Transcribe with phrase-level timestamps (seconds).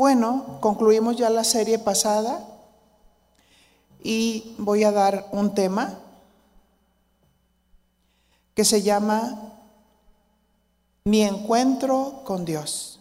[0.00, 2.42] Bueno, concluimos ya la serie pasada
[4.02, 5.92] y voy a dar un tema
[8.54, 9.52] que se llama
[11.04, 12.98] Mi encuentro con Dios.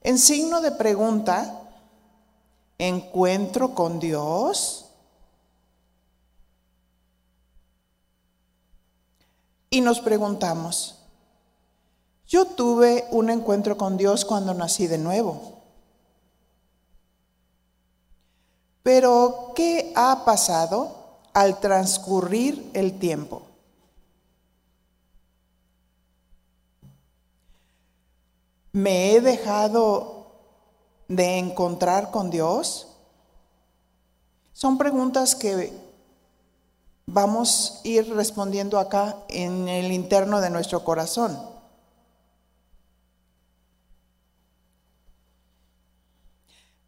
[0.00, 1.60] En signo de pregunta,
[2.78, 4.86] ¿encuentro con Dios?
[9.68, 11.03] Y nos preguntamos,
[12.34, 15.52] yo tuve un encuentro con Dios cuando nací de nuevo.
[18.82, 20.96] Pero, ¿qué ha pasado
[21.32, 23.42] al transcurrir el tiempo?
[28.72, 30.26] ¿Me he dejado
[31.06, 32.88] de encontrar con Dios?
[34.52, 35.72] Son preguntas que
[37.06, 41.53] vamos a ir respondiendo acá en el interno de nuestro corazón.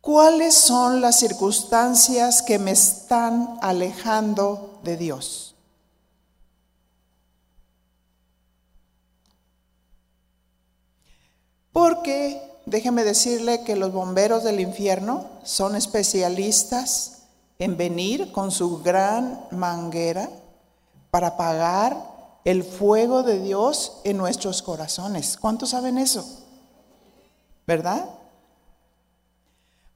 [0.07, 5.57] ¿Cuáles son las circunstancias que me están alejando de Dios?
[11.73, 17.23] Porque déjeme decirle que los bomberos del infierno son especialistas
[17.59, 20.31] en venir con su gran manguera
[21.11, 25.37] para apagar el fuego de Dios en nuestros corazones.
[25.37, 26.25] ¿Cuántos saben eso?
[27.67, 28.09] ¿Verdad?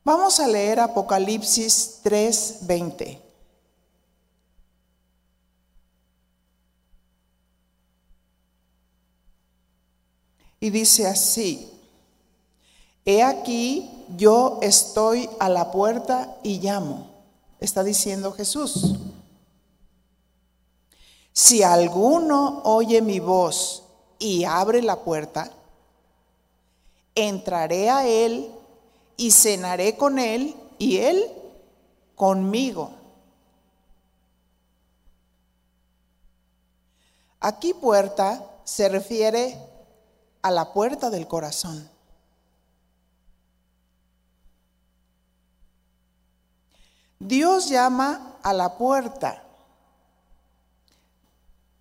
[0.03, 3.21] Vamos a leer Apocalipsis 3:20.
[10.63, 11.71] Y dice así,
[13.05, 17.09] he aquí yo estoy a la puerta y llamo,
[17.61, 18.97] está diciendo Jesús.
[21.33, 23.85] Si alguno oye mi voz
[24.19, 25.51] y abre la puerta,
[27.15, 28.51] entraré a él
[29.21, 31.23] y cenaré con él y él
[32.15, 32.91] conmigo.
[37.39, 39.59] Aquí puerta se refiere
[40.41, 41.87] a la puerta del corazón.
[47.19, 49.45] Dios llama a la puerta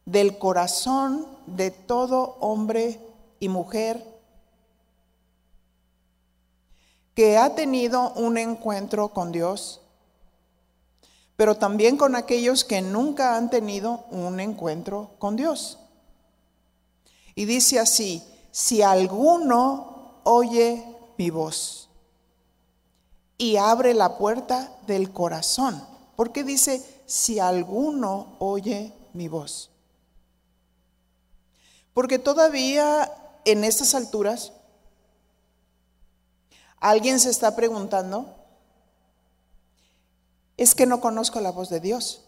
[0.04, 3.00] del corazón de todo hombre
[3.40, 4.19] y mujer
[7.20, 9.82] que ha tenido un encuentro con Dios,
[11.36, 15.80] pero también con aquellos que nunca han tenido un encuentro con Dios.
[17.36, 20.82] Y dice así, si alguno oye
[21.18, 21.90] mi voz
[23.38, 25.86] y abre la puerta del corazón,
[26.16, 29.72] porque dice, si alguno oye mi voz.
[31.94, 33.12] Porque todavía
[33.44, 34.54] en estas alturas
[36.80, 38.36] ¿Alguien se está preguntando?
[40.58, 42.22] Es que no conozco la voz de Dios.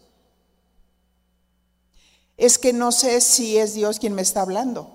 [2.36, 4.90] Es que no sé si es Dios quien me está hablando.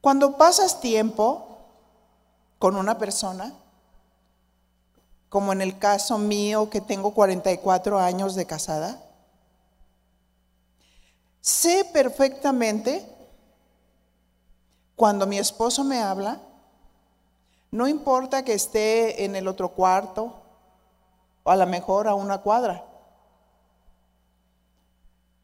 [0.00, 1.58] Cuando pasas tiempo
[2.58, 3.52] con una persona,
[5.28, 9.02] como en el caso mío que tengo 44 años de casada,
[11.40, 13.17] sé perfectamente
[14.98, 16.40] cuando mi esposo me habla,
[17.70, 20.34] no importa que esté en el otro cuarto
[21.44, 22.84] o a lo mejor a una cuadra.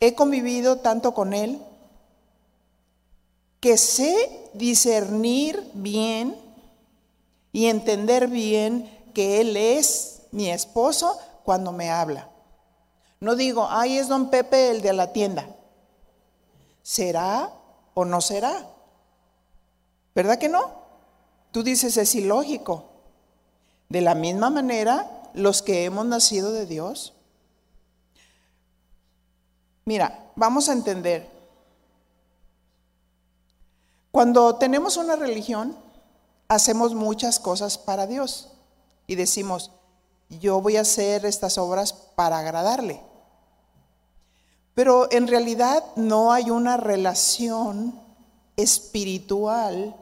[0.01, 1.63] He convivido tanto con él
[3.61, 6.37] que sé discernir bien
[7.53, 12.29] y entender bien que él es mi esposo cuando me habla.
[13.21, 15.47] No digo, ay, es don Pepe el de la tienda.
[16.83, 17.53] ¿Será
[17.95, 18.74] o no será?
[20.15, 20.85] ¿Verdad que no?
[21.51, 22.91] Tú dices, es ilógico.
[23.89, 27.13] De la misma manera, los que hemos nacido de Dios.
[29.85, 31.29] Mira, vamos a entender.
[34.11, 35.77] Cuando tenemos una religión,
[36.49, 38.51] hacemos muchas cosas para Dios
[39.07, 39.73] y decimos,
[40.29, 43.01] yo voy a hacer estas obras para agradarle.
[44.75, 48.01] Pero en realidad no hay una relación
[48.57, 49.97] espiritual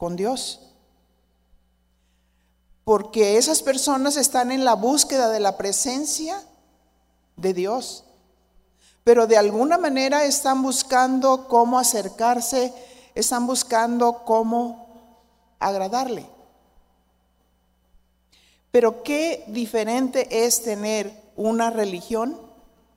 [0.00, 0.60] con Dios.
[2.84, 6.42] Porque esas personas están en la búsqueda de la presencia
[7.36, 8.04] de Dios.
[9.04, 12.72] Pero de alguna manera están buscando cómo acercarse,
[13.14, 14.88] están buscando cómo
[15.58, 16.26] agradarle.
[18.70, 22.40] Pero qué diferente es tener una religión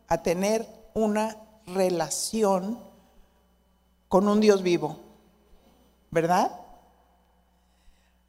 [0.07, 1.35] a tener una
[1.67, 2.79] relación
[4.07, 4.99] con un Dios vivo,
[6.09, 6.62] ¿verdad?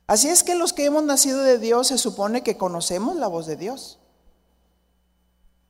[0.06, 3.46] Así es que los que hemos nacido de Dios se supone que conocemos la voz
[3.46, 3.98] de Dios,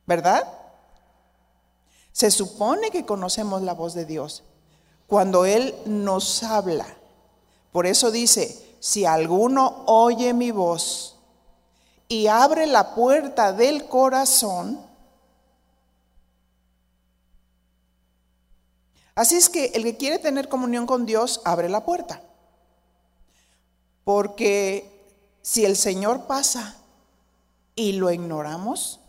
[0.05, 0.51] ¿verdad?
[2.11, 4.43] Se supone que conocemos la voz de Dios
[5.07, 6.85] cuando Él nos habla.
[7.71, 11.17] Por eso dice, si alguno oye mi voz
[12.07, 14.79] y abre la puerta del corazón,
[19.15, 22.21] así es que el que quiere tener comunión con Dios, abre la puerta.
[24.05, 24.89] Porque
[25.41, 26.77] si el Señor pasa
[27.75, 29.01] y lo ignoramos,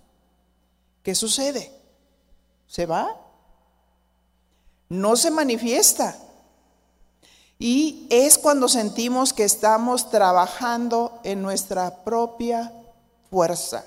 [1.04, 1.72] ¿qué sucede?
[2.66, 3.14] ¿Se va?
[4.88, 6.18] No se manifiesta.
[7.58, 12.72] Y es cuando sentimos que estamos trabajando en nuestra propia
[13.30, 13.84] fuerza.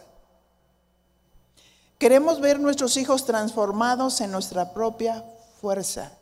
[1.97, 5.25] Queremos ver nuestros hijos transformados en nuestra propia
[5.59, 6.13] fuerza.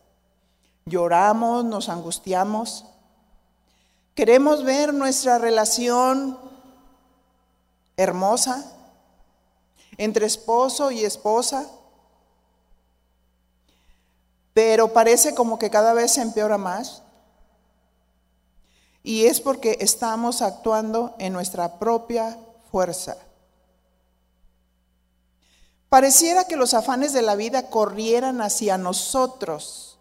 [0.86, 2.86] Lloramos, nos angustiamos.
[4.18, 6.40] Queremos ver nuestra relación
[7.98, 8.66] hermosa
[9.96, 11.68] entre esposo y esposa.
[14.56, 17.04] Pero parece como que cada vez se empeora más.
[19.04, 22.40] Y es porque estamos actuando en nuestra propia
[22.72, 23.18] fuerza.
[25.90, 30.00] Pareciera que los afanes de la vida corrieran hacia nosotros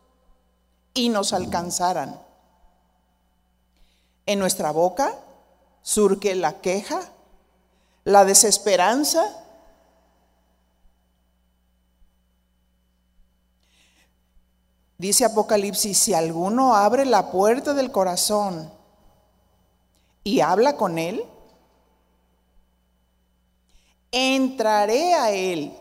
[0.95, 2.26] y nos alcanzaran.
[4.27, 5.15] En nuestra boca
[5.83, 7.01] surque la queja,
[8.03, 9.25] la desesperanza.
[14.99, 18.73] Dice Apocalipsis, si alguno abre la puerta del corazón
[20.25, 21.23] y habla con él,
[24.11, 25.73] entraré a él.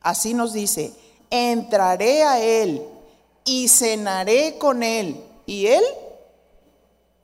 [0.00, 0.94] Así nos dice,
[1.28, 2.82] entraré a él
[3.44, 5.84] y cenaré con él y él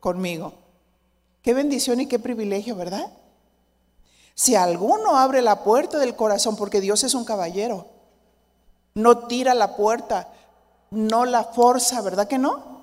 [0.05, 0.53] conmigo.
[1.41, 3.11] Qué bendición y qué privilegio, ¿verdad?
[4.35, 7.87] Si alguno abre la puerta del corazón, porque Dios es un caballero,
[8.93, 10.29] no tira la puerta,
[10.91, 12.75] no la forza, ¿verdad que no?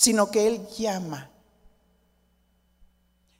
[0.00, 1.28] sino que Él llama.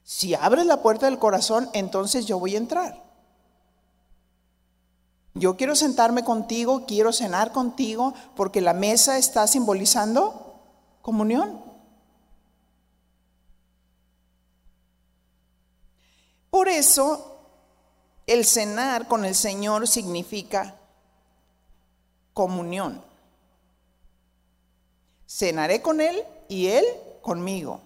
[0.04, 3.02] Si abres la puerta del corazón, entonces yo voy a entrar.
[5.32, 10.49] Yo quiero sentarme contigo, quiero cenar contigo, porque la mesa está simbolizando
[11.10, 11.60] comunión.
[16.50, 17.36] Por eso,
[18.28, 20.78] el cenar con el Señor significa
[22.32, 23.02] comunión.
[25.26, 26.84] Cenaré con Él y Él
[27.22, 27.80] conmigo.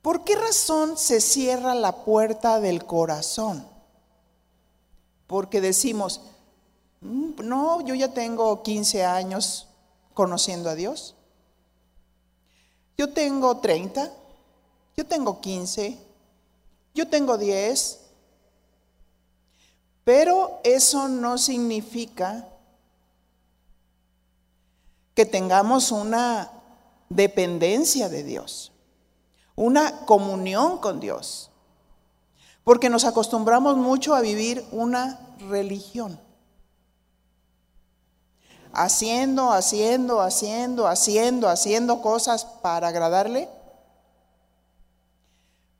[0.00, 3.68] ¿Por qué razón se cierra la puerta del corazón?
[5.26, 6.22] Porque decimos,
[7.02, 9.68] mm, no, yo ya tengo 15 años
[10.14, 11.14] conociendo a Dios.
[12.96, 14.12] Yo tengo 30,
[14.96, 15.98] yo tengo 15,
[16.94, 18.00] yo tengo 10.
[20.04, 22.46] Pero eso no significa
[25.14, 26.50] que tengamos una
[27.08, 28.72] dependencia de Dios,
[29.54, 31.50] una comunión con Dios,
[32.64, 36.20] porque nos acostumbramos mucho a vivir una religión.
[38.74, 43.48] Haciendo, haciendo, haciendo, haciendo, haciendo cosas para agradarle.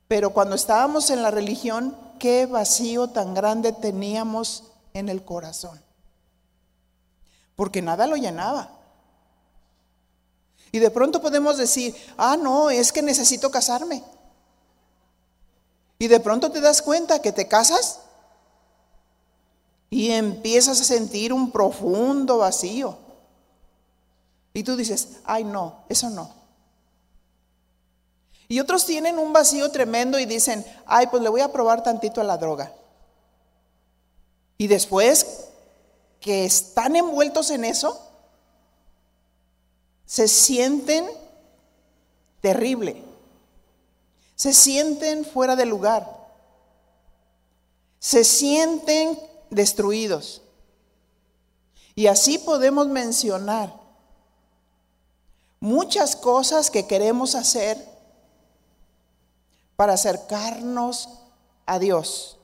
[0.07, 5.81] Pero cuando estábamos en la religión, qué vacío tan grande teníamos en el corazón.
[7.55, 8.69] Porque nada lo llenaba.
[10.71, 14.03] Y de pronto podemos decir, ah, no, es que necesito casarme.
[15.97, 18.01] Y de pronto te das cuenta que te casas
[19.89, 22.97] y empiezas a sentir un profundo vacío.
[24.53, 26.33] Y tú dices, ay, no, eso no.
[28.47, 32.21] Y otros tienen un vacío tremendo y dicen, ay, pues le voy a probar tantito
[32.21, 32.71] a la droga.
[34.57, 35.47] Y después
[36.19, 38.01] que están envueltos en eso,
[40.05, 41.05] se sienten
[42.41, 43.03] terrible,
[44.35, 46.07] se sienten fuera de lugar,
[47.99, 50.41] se sienten destruidos.
[51.95, 53.73] Y así podemos mencionar
[55.59, 57.77] muchas cosas que queremos hacer
[59.75, 61.09] para acercarnos
[61.65, 62.37] a Dios.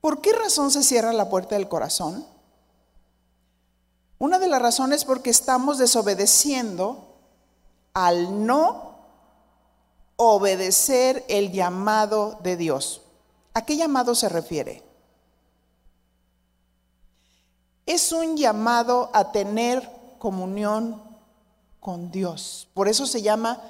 [0.00, 2.26] ¿Por qué razón se cierra la puerta del corazón?
[4.18, 7.16] Una de las razones porque estamos desobedeciendo
[7.92, 8.90] al no
[10.16, 13.02] obedecer el llamado de Dios.
[13.54, 14.82] ¿A qué llamado se refiere?
[18.12, 19.88] Un llamado a tener
[20.18, 21.02] comunión
[21.80, 22.68] con Dios.
[22.74, 23.60] Por eso se llama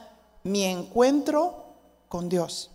[0.43, 1.65] mi encuentro
[2.09, 2.71] con Dios.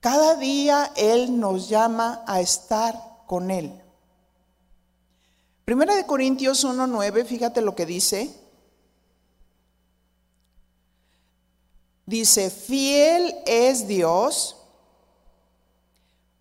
[0.00, 2.94] Cada día Él nos llama a estar
[3.26, 3.80] con Él.
[5.64, 8.30] Primera de Corintios 1.9, fíjate lo que dice.
[12.06, 14.56] Dice, fiel es Dios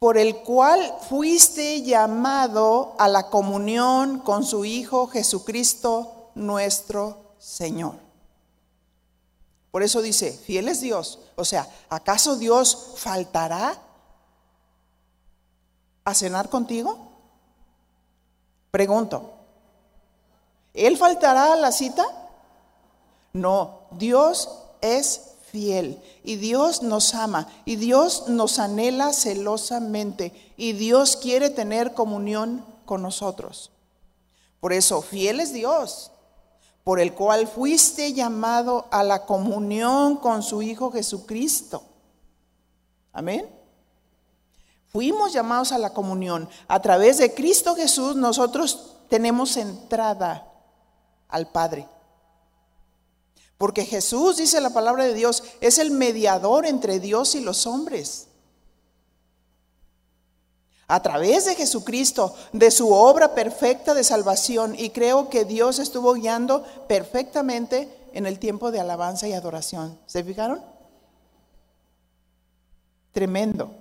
[0.03, 7.95] por el cual fuiste llamado a la comunión con su Hijo Jesucristo nuestro Señor.
[9.71, 11.19] Por eso dice, fiel es Dios.
[11.37, 13.77] O sea, ¿acaso Dios faltará
[16.03, 16.97] a cenar contigo?
[18.71, 19.35] Pregunto,
[20.73, 22.03] ¿Él faltará a la cita?
[23.31, 24.49] No, Dios
[24.81, 31.93] es fiel y Dios nos ama y Dios nos anhela celosamente y Dios quiere tener
[31.93, 33.69] comunión con nosotros.
[34.59, 36.09] Por eso, fiel es Dios,
[36.83, 41.83] por el cual fuiste llamado a la comunión con su Hijo Jesucristo.
[43.11, 43.47] Amén.
[44.87, 46.49] Fuimos llamados a la comunión.
[46.67, 50.47] A través de Cristo Jesús nosotros tenemos entrada
[51.27, 51.87] al Padre.
[53.63, 58.27] Porque Jesús, dice la palabra de Dios, es el mediador entre Dios y los hombres.
[60.89, 66.13] A través de Jesucristo, de su obra perfecta de salvación, y creo que Dios estuvo
[66.13, 69.97] guiando perfectamente en el tiempo de alabanza y adoración.
[70.07, 70.61] ¿Se fijaron?
[73.13, 73.71] Tremendo.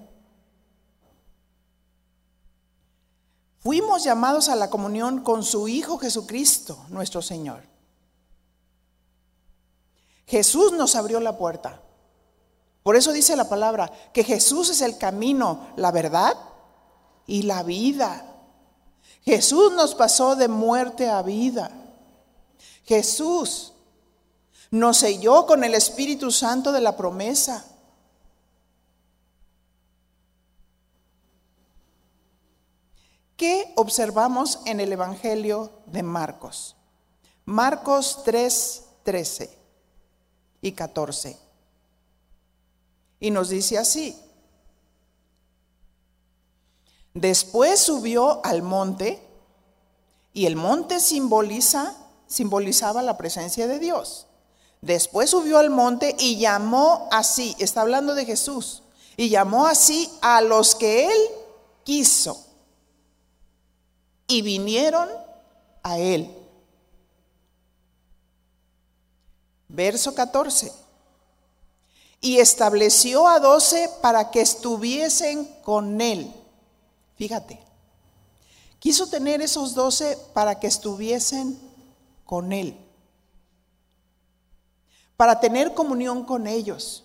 [3.58, 7.71] Fuimos llamados a la comunión con su Hijo Jesucristo, nuestro Señor.
[10.32, 11.82] Jesús nos abrió la puerta.
[12.82, 16.34] Por eso dice la palabra que Jesús es el camino, la verdad
[17.26, 18.24] y la vida.
[19.26, 21.70] Jesús nos pasó de muerte a vida.
[22.84, 23.74] Jesús
[24.70, 27.66] nos selló con el Espíritu Santo de la promesa.
[33.36, 36.74] ¿Qué observamos en el Evangelio de Marcos?
[37.44, 39.62] Marcos 3, 13
[40.62, 41.37] y 14.
[43.21, 44.19] Y nos dice así.
[47.12, 49.23] Después subió al monte
[50.33, 51.95] y el monte simboliza
[52.26, 54.26] simbolizaba la presencia de Dios.
[54.81, 58.83] Después subió al monte y llamó así, está hablando de Jesús,
[59.16, 61.19] y llamó así a los que él
[61.85, 62.45] quiso.
[64.26, 65.09] Y vinieron
[65.83, 66.41] a él.
[69.72, 70.70] Verso 14.
[72.20, 76.30] Y estableció a doce para que estuviesen con él.
[77.16, 77.58] Fíjate,
[78.78, 81.58] quiso tener esos doce para que estuviesen
[82.26, 82.76] con él.
[85.16, 87.04] Para tener comunión con ellos.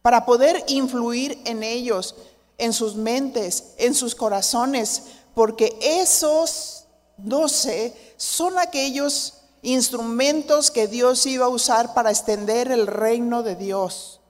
[0.00, 2.14] Para poder influir en ellos,
[2.56, 5.02] en sus mentes, en sus corazones,
[5.34, 6.86] porque esos
[7.18, 14.20] doce son aquellos instrumentos que Dios iba a usar para extender el reino de Dios.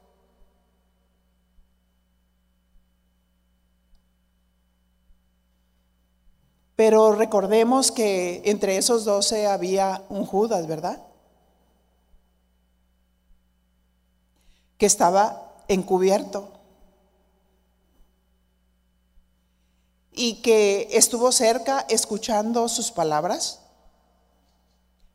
[6.77, 11.03] Pero recordemos que entre esos doce había un Judas, ¿verdad?
[14.79, 16.53] Que estaba encubierto.
[20.13, 23.61] Y que estuvo cerca escuchando sus palabras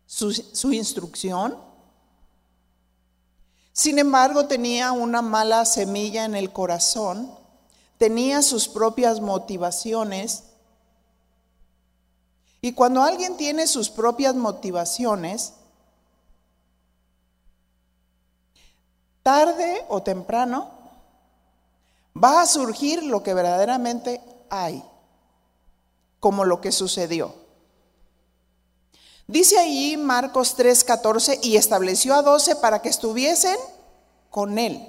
[0.06, 1.58] su, instrucción.
[3.74, 7.30] Sin embargo, tenía una mala semilla en el corazón,
[7.98, 10.44] tenía sus propias motivaciones.
[12.62, 15.54] Y cuando alguien tiene sus propias motivaciones,
[19.24, 20.72] tarde o temprano
[22.16, 24.84] va a surgir lo que verdaderamente hay,
[26.20, 27.45] como lo que sucedió.
[29.28, 33.58] Dice ahí Marcos 3:14, y estableció a doce para que estuviesen
[34.30, 34.88] con él.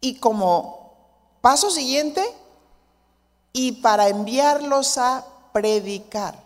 [0.00, 0.94] Y como
[1.40, 2.22] paso siguiente,
[3.52, 6.42] y para enviarlos a predicar.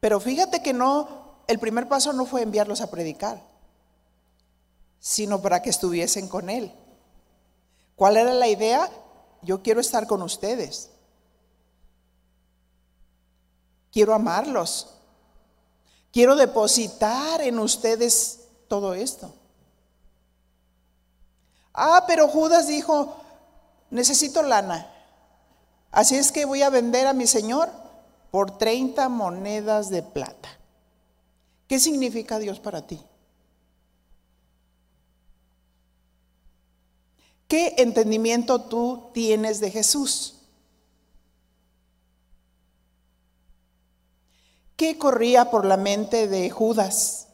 [0.00, 1.08] Pero fíjate que no,
[1.46, 3.42] el primer paso no fue enviarlos a predicar,
[4.98, 6.72] sino para que estuviesen con él.
[7.96, 8.90] ¿Cuál era la idea?
[9.42, 10.90] Yo quiero estar con ustedes.
[13.92, 14.99] Quiero amarlos.
[16.12, 19.32] Quiero depositar en ustedes todo esto.
[21.72, 23.16] Ah, pero Judas dijo,
[23.90, 24.92] necesito lana.
[25.92, 27.70] Así es que voy a vender a mi Señor
[28.30, 30.48] por 30 monedas de plata.
[31.68, 33.00] ¿Qué significa Dios para ti?
[37.46, 40.39] ¿Qué entendimiento tú tienes de Jesús?
[44.80, 47.28] ¿Qué corría por la mente de Judas?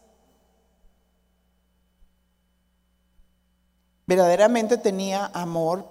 [4.04, 5.88] ¿Verdaderamente tenía amor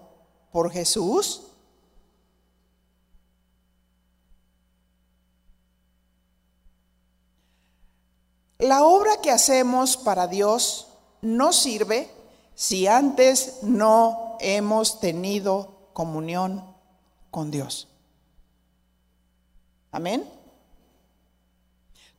[0.51, 1.43] por Jesús?
[8.59, 10.89] La obra que hacemos para Dios
[11.21, 12.12] no sirve
[12.53, 16.65] si antes no hemos tenido comunión
[17.31, 17.88] con Dios.
[19.93, 20.29] Amén.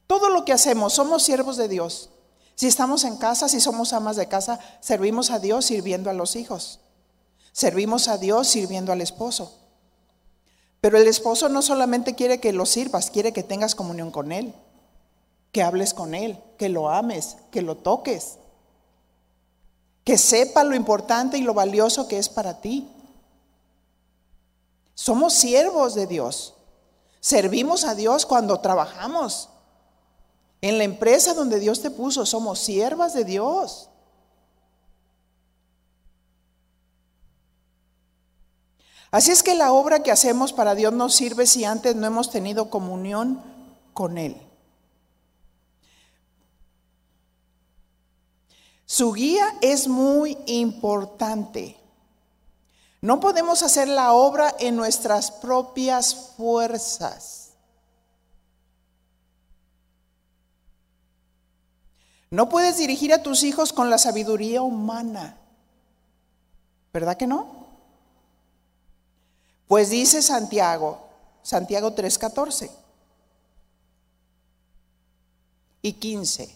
[0.07, 2.11] Todo lo que hacemos, somos siervos de Dios.
[2.55, 6.37] Si estamos en casa, si somos amas de casa, servimos a Dios sirviendo a los
[6.37, 6.81] hijos.
[7.53, 9.53] Servimos a Dios sirviendo al esposo.
[10.81, 14.55] Pero el esposo no solamente quiere que lo sirvas, quiere que tengas comunión con Él,
[15.53, 18.39] que hables con Él, que lo ames, que lo toques,
[20.05, 22.89] que sepa lo importante y lo valioso que es para ti.
[24.95, 26.55] Somos siervos de Dios.
[27.21, 29.49] Servimos a Dios cuando trabajamos.
[30.61, 33.89] En la empresa donde Dios te puso, somos siervas de Dios.
[39.11, 42.31] Así es que la obra que hacemos para Dios no sirve si antes no hemos
[42.31, 43.43] tenido comunión
[43.93, 44.37] con Él.
[48.85, 51.77] Su guía es muy importante.
[53.01, 57.46] No podemos hacer la obra en nuestras propias fuerzas.
[62.37, 65.39] No puedes dirigir a tus hijos con la sabiduría humana.
[66.93, 67.67] ¿Verdad que no?
[69.67, 71.01] Pues dice Santiago,
[71.43, 72.71] Santiago 3:14
[75.81, 76.55] y 15.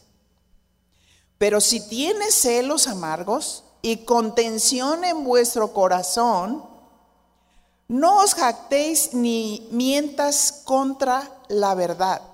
[1.39, 6.63] Pero si tienes celos amargos y contención en vuestro corazón,
[7.89, 12.30] no os jactéis ni mientas contra la verdad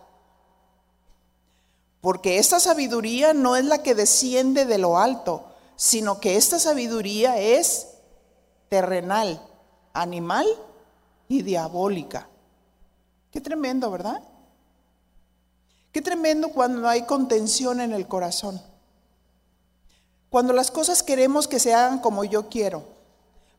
[2.07, 7.37] porque esta sabiduría no es la que desciende de lo alto, sino que esta sabiduría
[7.41, 7.89] es
[8.69, 9.45] terrenal,
[9.93, 10.47] animal
[11.27, 12.29] y diabólica.
[13.33, 14.23] Qué tremendo, ¿verdad?
[15.91, 18.63] Qué tremendo cuando hay contención en el corazón.
[20.31, 22.85] Cuando las cosas queremos que se hagan como yo quiero.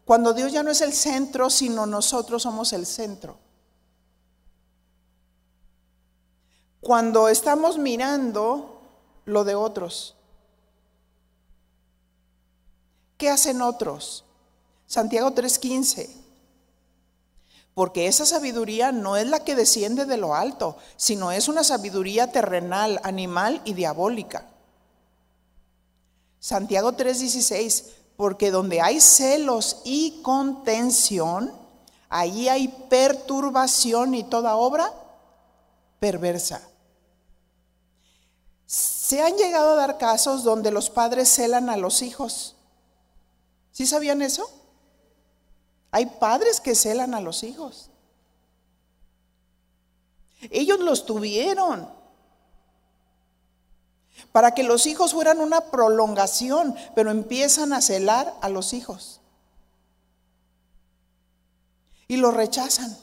[0.06, 3.40] Cuando Dios ya no es el centro, sino nosotros somos el centro.
[6.82, 8.82] Cuando estamos mirando
[9.26, 10.16] lo de otros.
[13.18, 14.24] ¿Qué hacen otros?
[14.86, 16.10] Santiago 3:15.
[17.74, 22.32] Porque esa sabiduría no es la que desciende de lo alto, sino es una sabiduría
[22.32, 24.48] terrenal, animal y diabólica.
[26.40, 27.86] Santiago 3:16,
[28.16, 31.52] porque donde hay celos y contención,
[32.10, 34.92] ahí hay perturbación y toda obra
[36.00, 36.62] perversa.
[38.66, 42.56] Se han llegado a dar casos donde los padres celan a los hijos.
[43.72, 44.50] ¿Sí sabían eso?
[45.92, 47.90] Hay padres que celan a los hijos.
[50.52, 51.90] Ellos los tuvieron
[54.32, 59.22] para que los hijos fueran una prolongación, pero empiezan a celar a los hijos.
[62.08, 62.98] Y los rechazan.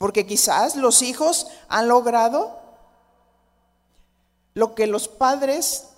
[0.00, 2.58] Porque quizás los hijos han logrado
[4.54, 5.88] lo que los padres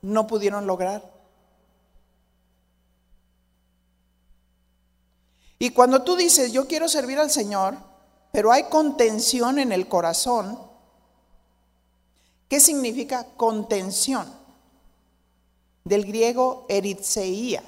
[0.00, 1.12] no pudieron lograr.
[5.58, 7.76] Y cuando tú dices, yo quiero servir al Señor,
[8.32, 10.58] pero hay contención en el corazón,
[12.48, 14.26] ¿qué significa contención?
[15.84, 17.62] Del griego eritzeía.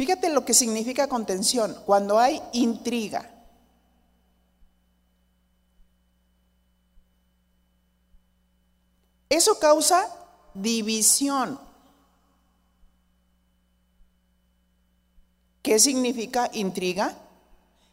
[0.00, 3.30] Fíjate lo que significa contención, cuando hay intriga.
[9.28, 10.08] Eso causa
[10.54, 11.60] división.
[15.60, 17.14] ¿Qué significa intriga?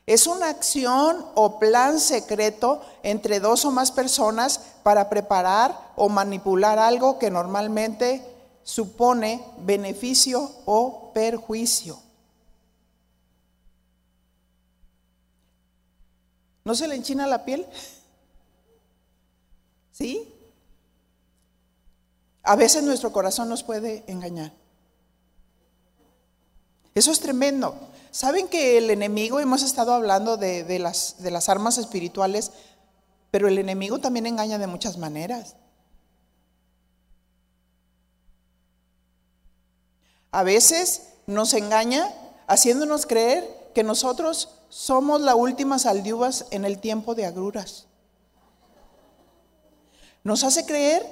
[0.05, 6.79] Es una acción o plan secreto entre dos o más personas para preparar o manipular
[6.79, 8.36] algo que normalmente
[8.67, 11.97] supone beneficio o perjuicio.
[16.65, 17.65] ¿No se le enchina la piel?
[19.93, 20.33] ¿Sí?
[22.43, 24.51] A veces nuestro corazón nos puede engañar.
[26.93, 27.73] Eso es tremendo.
[28.11, 32.51] ¿Saben que el enemigo, hemos estado hablando de, las, de las armas espirituales,
[33.31, 35.55] pero el enemigo también engaña de muchas maneras?
[40.31, 42.13] A veces nos engaña
[42.47, 47.85] haciéndonos creer que nosotros somos la última saldiuvas en el tiempo de agruras.
[50.23, 51.05] Nos hace creer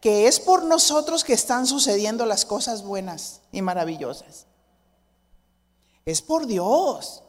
[0.00, 4.46] que es por nosotros que están sucediendo las cosas buenas y maravillosas.
[6.04, 7.22] Es por Dios.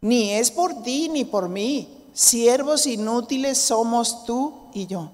[0.00, 2.10] Ni es por ti ni por mí.
[2.12, 5.12] Siervos inútiles somos tú y yo.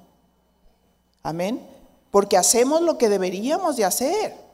[1.23, 1.70] Amén.
[2.11, 4.51] Porque hacemos lo que deberíamos de hacer.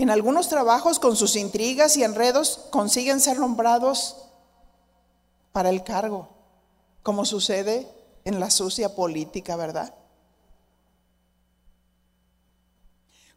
[0.00, 4.16] En algunos trabajos con sus intrigas y enredos consiguen ser nombrados
[5.52, 6.30] para el cargo,
[7.02, 7.86] como sucede
[8.24, 9.94] en la sucia política, ¿verdad?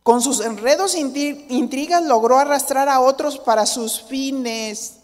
[0.04, 5.00] Con sus enredos e intrigas logró arrastrar a otros para sus fines.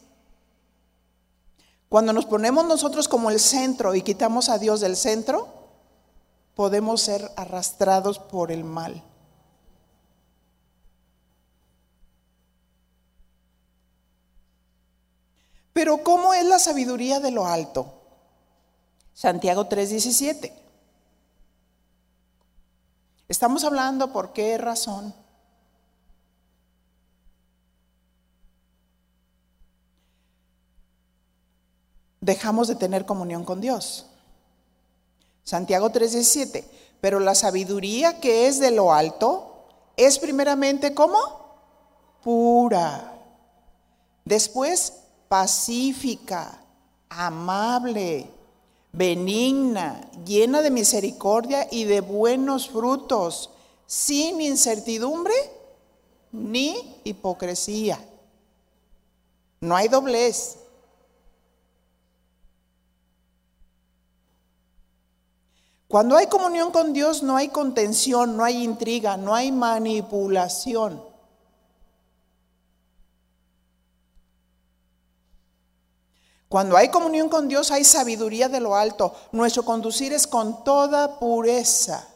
[1.89, 5.47] Cuando nos ponemos nosotros como el centro y quitamos a Dios del centro,
[6.53, 9.03] podemos ser arrastrados por el mal.
[15.73, 17.93] Pero ¿cómo es la sabiduría de lo alto?
[19.13, 20.53] Santiago 3:17.
[23.27, 25.15] Estamos hablando por qué razón.
[32.21, 34.05] Dejamos de tener comunión con Dios.
[35.43, 36.65] Santiago 3:17.
[37.01, 41.17] Pero la sabiduría que es de lo alto es primeramente ¿cómo?
[42.23, 43.13] Pura.
[44.25, 44.93] Después
[45.27, 46.61] pacífica,
[47.09, 48.29] amable,
[48.91, 53.51] benigna, llena de misericordia y de buenos frutos,
[53.85, 55.33] sin incertidumbre
[56.31, 57.99] ni hipocresía.
[59.61, 60.57] No hay doblez.
[65.89, 71.03] Cuando hay comunión con Dios no hay contención, no hay intriga, no hay manipulación.
[76.47, 79.15] Cuando hay comunión con Dios hay sabiduría de lo alto.
[79.31, 82.07] Nuestro conducir es con toda pureza.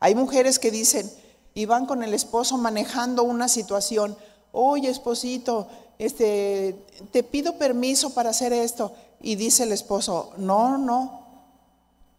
[0.00, 1.08] Hay mujeres que dicen,
[1.54, 4.16] y van con el esposo manejando una situación,
[4.50, 5.68] oye esposito,
[6.00, 8.92] este, te pido permiso para hacer esto.
[9.20, 11.25] Y dice el esposo, no, no,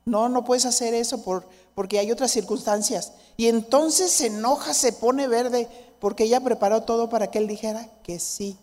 [0.07, 3.11] no, no puedes hacer eso por, porque hay otras circunstancias.
[3.35, 5.67] Y entonces se enoja, se pone verde,
[5.99, 8.57] porque ella preparó todo para que él dijera que sí.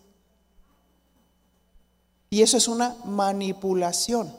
[2.31, 4.35] Y eso es una manipulación.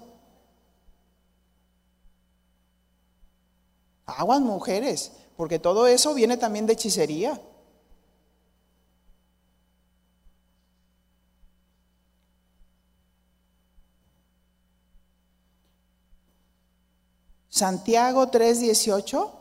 [4.05, 7.40] Aguas mujeres, porque todo eso viene también de hechicería.
[17.57, 19.33] Santiago 3:18.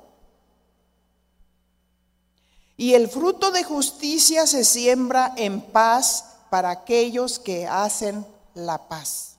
[2.77, 9.35] Y el fruto de justicia se siembra en paz para aquellos que hacen la paz.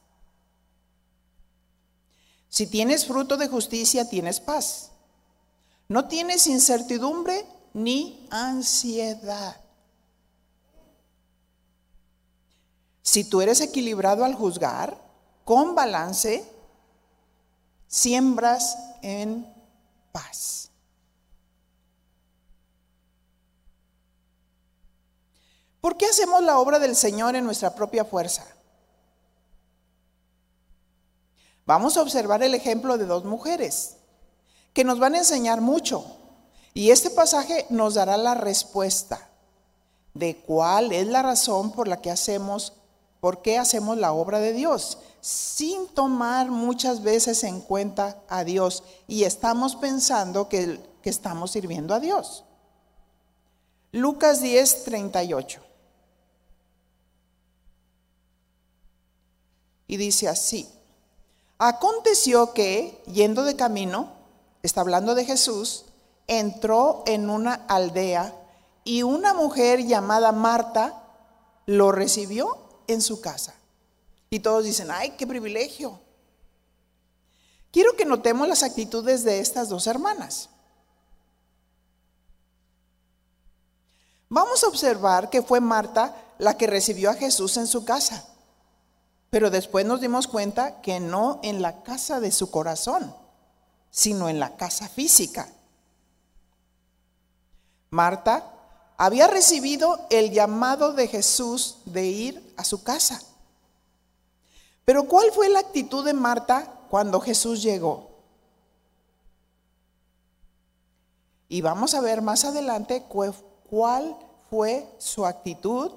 [2.51, 4.91] Si tienes fruto de justicia, tienes paz.
[5.89, 9.57] No tienes incertidumbre ni ansiedad.
[13.01, 15.01] Si tú eres equilibrado al juzgar,
[15.45, 16.56] con balance,
[17.87, 19.46] siembras en
[20.12, 20.70] paz.
[25.81, 28.44] ¿Por qué hacemos la obra del Señor en nuestra propia fuerza?
[31.64, 33.96] Vamos a observar el ejemplo de dos mujeres
[34.72, 36.05] que nos van a enseñar mucho.
[36.75, 39.29] Y este pasaje nos dará la respuesta
[40.12, 42.75] de cuál es la razón por la que hacemos,
[43.20, 48.85] por qué hacemos la obra de Dios, sin tomar muchas veces en cuenta a Dios
[49.09, 52.45] y estamos pensando que, que estamos sirviendo a Dios.
[53.91, 55.61] Lucas 10, 38.
[59.89, 60.71] Y dice así,
[61.59, 64.12] Aconteció que, yendo de camino,
[64.62, 65.87] está hablando de Jesús,
[66.29, 68.33] entró en una aldea
[68.85, 71.03] y una mujer llamada Marta
[71.67, 73.57] lo recibió en su casa.
[74.37, 75.99] Y todos dicen, ay, qué privilegio.
[77.70, 80.51] Quiero que notemos las actitudes de estas dos hermanas.
[84.29, 88.27] Vamos a observar que fue Marta la que recibió a Jesús en su casa.
[89.31, 93.16] Pero después nos dimos cuenta que no en la casa de su corazón,
[93.90, 95.49] sino en la casa física.
[97.88, 98.53] Marta
[98.99, 103.22] había recibido el llamado de Jesús de ir a su casa.
[104.87, 108.09] Pero ¿cuál fue la actitud de Marta cuando Jesús llegó?
[111.49, 114.16] Y vamos a ver más adelante cuál
[114.49, 115.90] fue su actitud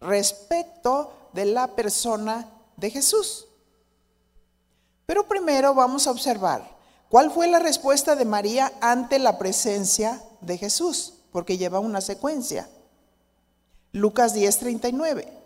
[0.00, 3.46] respecto de la persona de Jesús.
[5.04, 6.66] Pero primero vamos a observar
[7.10, 12.70] cuál fue la respuesta de María ante la presencia de Jesús, porque lleva una secuencia.
[13.92, 15.43] Lucas 10:39.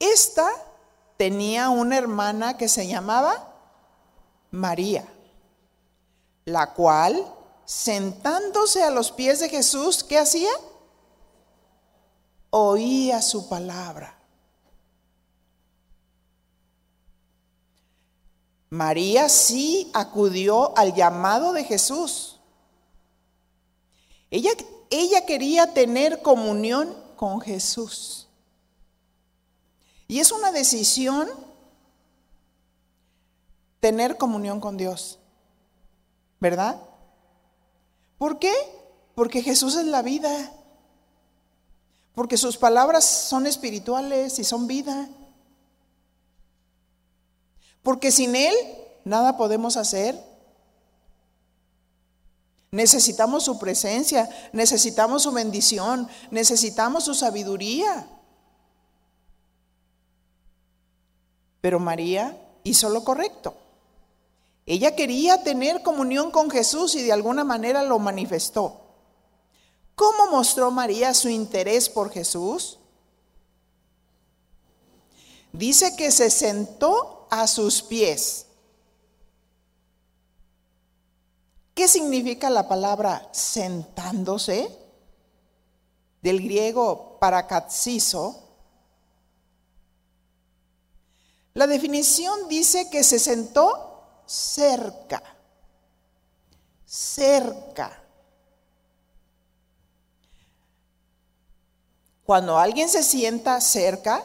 [0.00, 0.50] Esta
[1.16, 3.54] tenía una hermana que se llamaba
[4.50, 5.06] María,
[6.44, 7.24] la cual,
[7.64, 10.50] sentándose a los pies de Jesús, ¿qué hacía?
[12.50, 14.16] oía su palabra.
[18.68, 22.38] María sí acudió al llamado de Jesús.
[24.30, 24.50] Ella,
[24.90, 28.19] ella quería tener comunión con Jesús.
[30.10, 31.28] Y es una decisión
[33.78, 35.20] tener comunión con Dios.
[36.40, 36.80] ¿Verdad?
[38.18, 38.52] ¿Por qué?
[39.14, 40.52] Porque Jesús es la vida.
[42.12, 45.08] Porque sus palabras son espirituales y son vida.
[47.84, 48.52] Porque sin Él
[49.04, 50.20] nada podemos hacer.
[52.72, 58.08] Necesitamos su presencia, necesitamos su bendición, necesitamos su sabiduría.
[61.60, 63.54] Pero María hizo lo correcto.
[64.66, 68.80] Ella quería tener comunión con Jesús y de alguna manera lo manifestó.
[69.94, 72.78] ¿Cómo mostró María su interés por Jesús?
[75.52, 78.46] Dice que se sentó a sus pies.
[81.74, 84.70] ¿Qué significa la palabra sentándose?
[86.22, 88.49] Del griego parakatsizo.
[91.54, 95.22] La definición dice que se sentó cerca,
[96.86, 98.02] cerca.
[102.24, 104.24] Cuando alguien se sienta cerca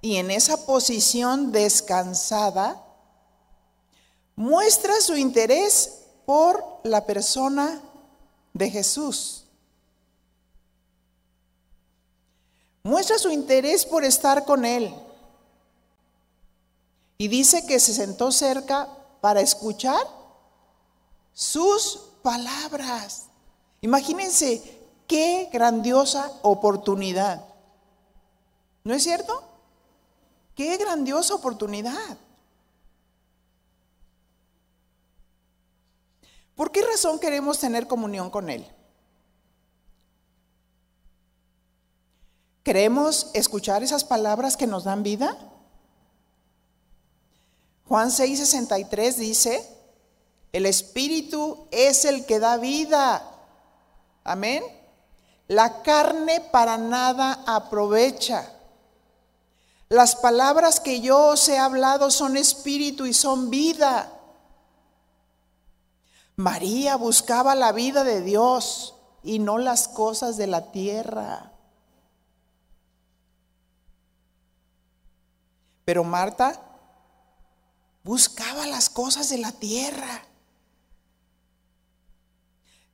[0.00, 2.82] y en esa posición descansada,
[4.34, 7.82] muestra su interés por la persona
[8.54, 9.44] de Jesús.
[12.82, 14.94] Muestra su interés por estar con Él.
[17.18, 18.88] Y dice que se sentó cerca
[19.20, 20.00] para escuchar
[21.32, 23.26] sus palabras.
[23.80, 24.78] Imagínense
[25.08, 27.42] Qué grandiosa oportunidad.
[28.84, 29.42] ¿No es cierto?
[30.54, 32.18] Qué grandiosa oportunidad.
[36.54, 38.66] ¿Por qué razón queremos tener comunión con Él?
[42.62, 45.38] ¿Queremos escuchar esas palabras que nos dan vida?
[47.88, 49.78] Juan 6:63 dice,
[50.52, 53.22] el Espíritu es el que da vida.
[54.24, 54.62] Amén.
[55.46, 58.52] La carne para nada aprovecha.
[59.88, 64.12] Las palabras que yo os he hablado son espíritu y son vida.
[66.36, 71.52] María buscaba la vida de Dios y no las cosas de la tierra.
[75.86, 76.67] Pero Marta
[78.02, 80.24] buscaba las cosas de la tierra.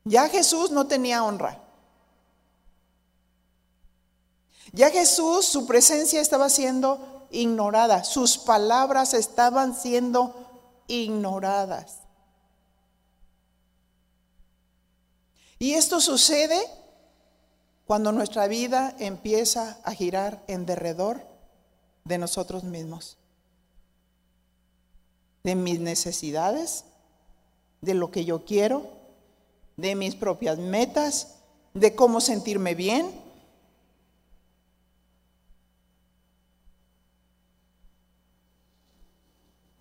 [0.04, 1.60] Ya Jesús no tenía honra.
[4.72, 10.34] Ya Jesús, su presencia estaba siendo ignorada, sus palabras estaban siendo
[10.88, 12.00] ignoradas.
[15.58, 16.60] Y esto sucede
[17.86, 21.26] cuando nuestra vida empieza a girar en derredor
[22.04, 23.16] de nosotros mismos,
[25.44, 26.84] de mis necesidades,
[27.80, 28.90] de lo que yo quiero,
[29.76, 31.36] de mis propias metas,
[31.74, 33.24] de cómo sentirme bien,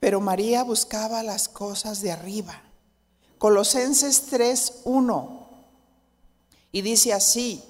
[0.03, 2.61] Pero María buscaba las cosas de arriba.
[3.37, 5.47] Colosenses 3:1.
[6.73, 7.63] Y dice así,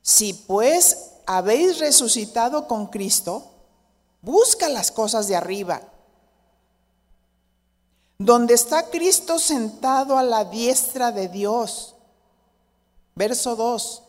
[0.00, 3.52] si pues habéis resucitado con Cristo,
[4.22, 5.91] busca las cosas de arriba,
[8.24, 11.94] donde está Cristo sentado a la diestra de Dios.
[13.14, 14.02] Verso 2.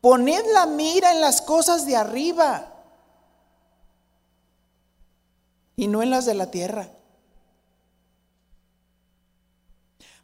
[0.00, 2.72] Poned la mira en las cosas de arriba
[5.76, 6.88] y no en las de la tierra.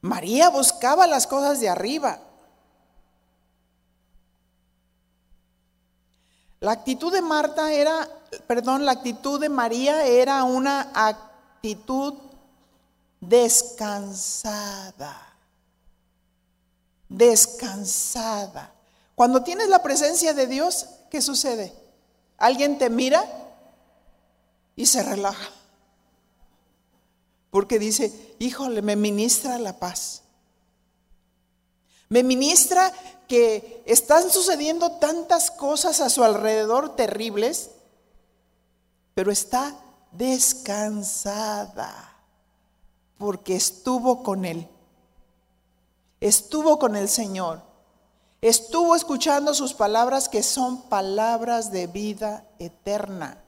[0.00, 2.20] María buscaba las cosas de arriba.
[6.60, 8.08] La actitud de Marta era,
[8.48, 12.27] perdón, la actitud de María era una actitud
[13.20, 15.16] descansada.
[17.08, 18.72] Descansada.
[19.14, 21.74] Cuando tienes la presencia de Dios, ¿qué sucede?
[22.36, 23.24] Alguien te mira
[24.76, 25.50] y se relaja.
[27.50, 30.22] Porque dice, híjole, me ministra la paz.
[32.10, 32.92] Me ministra
[33.26, 37.70] que están sucediendo tantas cosas a su alrededor terribles,
[39.14, 39.74] pero está
[40.12, 42.07] descansada
[43.18, 44.68] porque estuvo con Él.
[46.20, 47.62] Estuvo con el Señor.
[48.40, 53.42] Estuvo escuchando sus palabras que son palabras de vida eterna.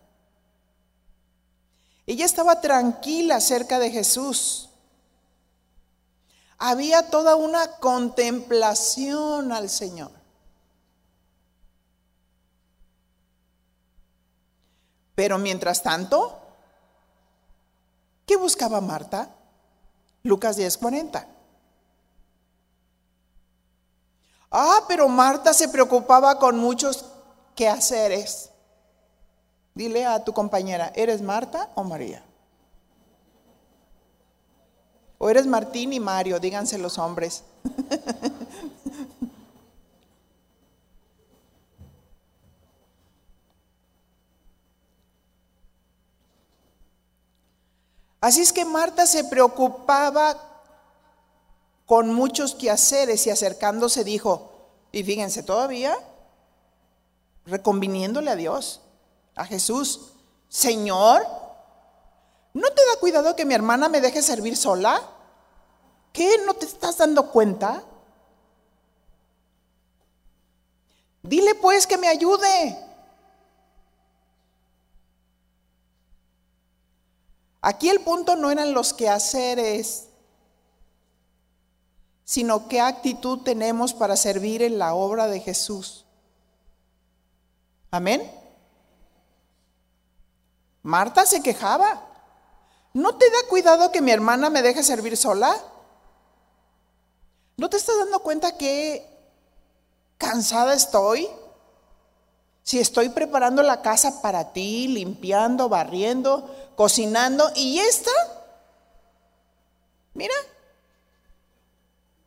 [2.06, 4.68] Ella estaba tranquila cerca de Jesús.
[6.58, 10.10] Había toda una contemplación al Señor.
[15.14, 16.40] Pero mientras tanto,
[18.26, 19.36] ¿qué buscaba Marta?
[20.22, 21.26] Lucas 10:40.
[24.50, 27.04] Ah, pero Marta se preocupaba con muchos
[27.54, 28.50] quehaceres.
[29.74, 32.22] Dile a tu compañera, ¿eres Marta o María?
[35.18, 36.40] ¿O eres Martín y Mario?
[36.40, 37.44] Díganse los hombres.
[48.20, 50.36] Así es que Marta se preocupaba
[51.86, 54.52] con muchos quehaceres y acercándose dijo,
[54.92, 55.96] y fíjense todavía,
[57.46, 58.82] reconviniéndole a Dios
[59.34, 60.12] a Jesús,
[60.48, 61.26] Señor,
[62.52, 65.02] ¿no te da cuidado que mi hermana me deje servir sola?
[66.12, 66.42] ¿Qué?
[66.44, 67.82] ¿No te estás dando cuenta?
[71.22, 72.89] Dile pues que me ayude.
[77.60, 80.08] Aquí el punto no eran los quehaceres,
[82.24, 86.06] sino qué actitud tenemos para servir en la obra de Jesús.
[87.90, 88.30] Amén.
[90.82, 92.06] Marta se quejaba.
[92.94, 95.54] ¿No te da cuidado que mi hermana me deje servir sola?
[97.56, 99.06] ¿No te estás dando cuenta que
[100.16, 101.28] cansada estoy?
[102.62, 106.48] Si estoy preparando la casa para ti, limpiando, barriendo,
[106.80, 108.10] cocinando, y esta,
[110.14, 110.32] mira,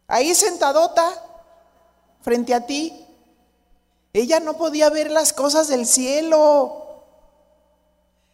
[0.08, 1.12] ahí sentadota
[2.22, 3.04] frente a ti,
[4.14, 6.82] ella no podía ver las cosas del cielo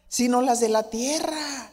[0.09, 1.71] sino las de la tierra.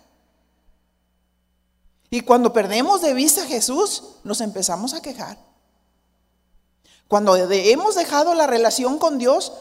[2.08, 5.38] Y cuando perdemos de vista a Jesús, nos empezamos a quejar.
[7.08, 9.52] Cuando hemos dejado la relación con Dios,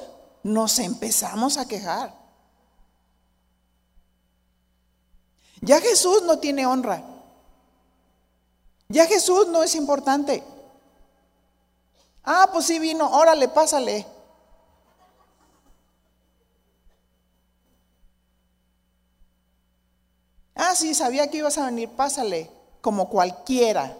[0.43, 2.24] nos empezamos a quejar.
[5.61, 7.03] Ya Jesús no tiene honra.
[8.87, 10.43] Ya Jesús no es importante.
[12.23, 14.05] Ah, pues sí vino, órale, pásale.
[20.55, 22.49] Ah, sí, sabía que ibas a venir, pásale,
[22.81, 23.97] como cualquiera.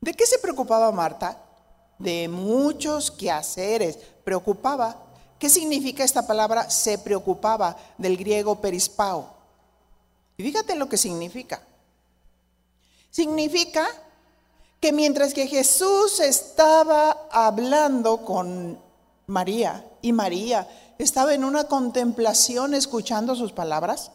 [0.00, 1.49] ¿De qué se preocupaba Marta?
[2.00, 3.96] De muchos quehaceres.
[4.24, 4.96] Preocupaba.
[5.38, 6.68] ¿Qué significa esta palabra?
[6.68, 9.32] Se preocupaba del griego perispao.
[10.36, 11.62] Y fíjate lo que significa.
[13.10, 13.86] Significa
[14.80, 18.80] que mientras que Jesús estaba hablando con
[19.26, 20.66] María y María
[20.98, 24.10] estaba en una contemplación escuchando sus palabras,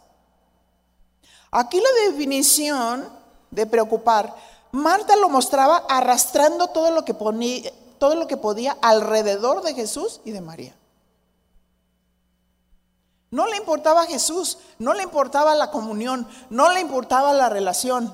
[1.51, 3.07] aquí la definición
[3.51, 4.35] de preocupar,
[4.71, 10.21] Marta lo mostraba arrastrando todo lo que, ponía, todo lo que podía alrededor de Jesús
[10.25, 10.75] y de María.
[13.31, 18.13] No le importaba Jesús, no le importaba la comunión, no le importaba la relación.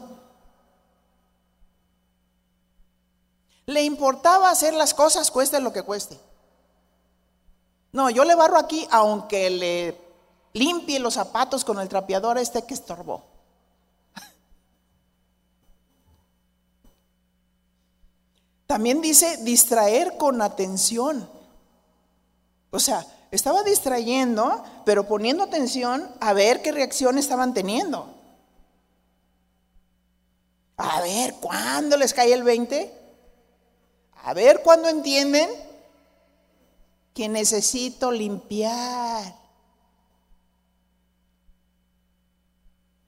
[3.66, 6.20] Le importaba hacer las cosas cueste lo que cueste.
[7.92, 10.02] No, yo le barro aquí aunque le
[10.54, 13.31] limpie los zapatos con el trapeador este que estorbó.
[18.72, 21.30] También dice distraer con atención.
[22.70, 28.16] O sea, estaba distrayendo, pero poniendo atención a ver qué reacción estaban teniendo.
[30.78, 32.98] A ver, ¿cuándo les cae el 20?
[34.24, 35.50] A ver, ¿cuándo entienden
[37.14, 39.36] que necesito limpiar?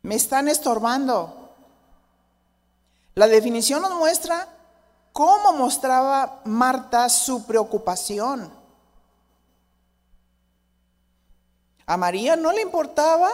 [0.01, 1.55] Me están estorbando.
[3.16, 4.53] La definición nos muestra
[5.14, 8.51] cómo mostraba Marta su preocupación.
[11.86, 13.30] A María no le importaba.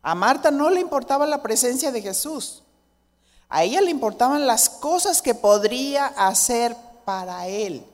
[0.00, 2.62] A Marta no le importaba la presencia de Jesús.
[3.48, 7.84] A ella le importaban las cosas que podría hacer para él.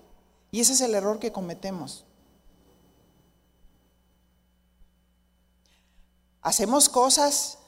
[0.51, 2.05] Y ese es el error que cometemos.
[6.43, 7.59] ¿Hacemos cosas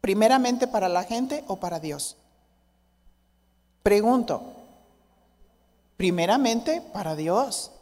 [0.00, 2.16] primeramente para la gente o para Dios?
[3.82, 4.42] Pregunto,
[5.96, 7.72] primeramente para Dios.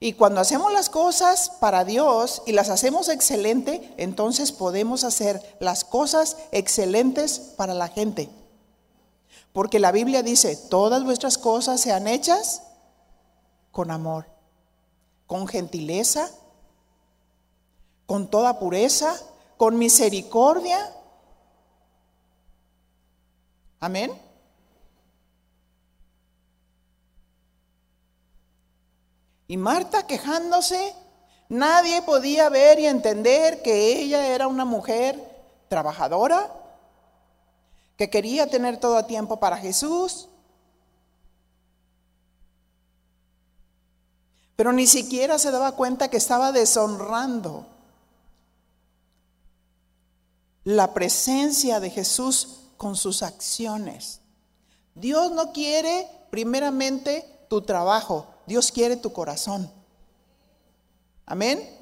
[0.00, 5.84] Y cuando hacemos las cosas para Dios y las hacemos excelente, entonces podemos hacer las
[5.84, 8.30] cosas excelentes para la gente.
[9.52, 12.62] Porque la Biblia dice, todas vuestras cosas sean hechas
[13.72, 14.26] con amor,
[15.26, 16.30] con gentileza,
[18.06, 19.16] con toda pureza,
[19.56, 20.94] con misericordia.
[23.80, 24.12] Amén.
[29.46, 30.94] Y Marta quejándose,
[31.48, 35.18] nadie podía ver y entender que ella era una mujer
[35.68, 36.52] trabajadora,
[37.96, 40.28] que quería tener todo tiempo para Jesús,
[44.54, 47.66] pero ni siquiera se daba cuenta que estaba deshonrando
[50.64, 54.22] la presencia de Jesús con sus acciones.
[54.94, 59.70] Dios no quiere primeramente tu trabajo, Dios quiere tu corazón.
[61.26, 61.76] Amén.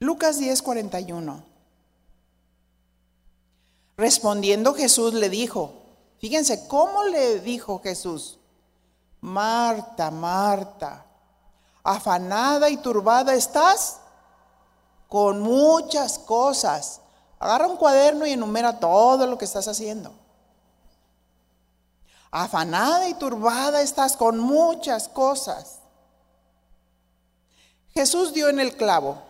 [0.00, 1.44] Lucas 10:41.
[3.96, 5.87] Respondiendo Jesús le dijo,
[6.18, 8.38] fíjense cómo le dijo Jesús,
[9.20, 11.04] Marta, Marta,
[11.82, 14.00] afanada y turbada estás
[15.08, 17.00] con muchas cosas.
[17.38, 20.12] Agarra un cuaderno y enumera todo lo que estás haciendo.
[22.30, 25.78] Afanada y turbada estás con muchas cosas.
[27.94, 29.22] Jesús dio en el clavo.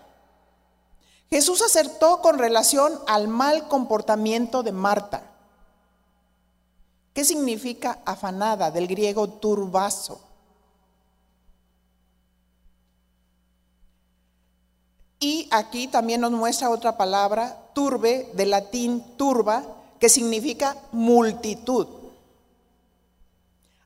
[1.30, 5.22] Jesús acertó con relación al mal comportamiento de Marta.
[7.12, 8.70] ¿Qué significa afanada?
[8.70, 10.20] Del griego turbazo.
[15.20, 19.64] Y aquí también nos muestra otra palabra, turbe, de latín turba,
[19.98, 21.88] que significa multitud.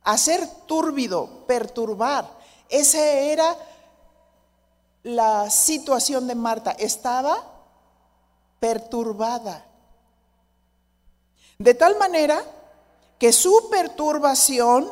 [0.05, 2.29] Hacer túrbido, perturbar.
[2.69, 3.57] Esa era
[5.03, 6.73] la situación de Marta.
[6.73, 7.43] Estaba
[8.61, 9.65] perturbada.
[11.59, 12.45] De tal manera
[13.23, 14.91] que su perturbación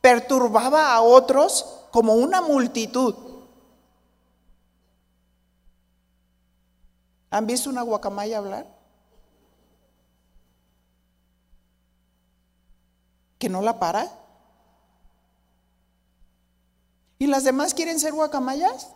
[0.00, 3.16] perturbaba a otros como una multitud.
[7.30, 8.68] ¿Han visto una guacamaya hablar?
[13.40, 14.08] ¿Que no la para?
[17.18, 18.92] ¿Y las demás quieren ser guacamayas?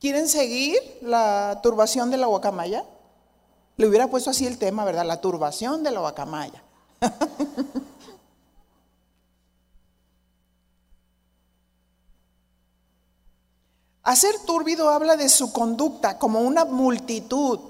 [0.00, 2.86] ¿Quieren seguir la turbación de la guacamaya?
[3.76, 5.04] Le hubiera puesto así el tema, ¿verdad?
[5.04, 6.61] La turbación de la guacamaya.
[14.02, 17.60] Hacer túrbido habla de su conducta como una multitud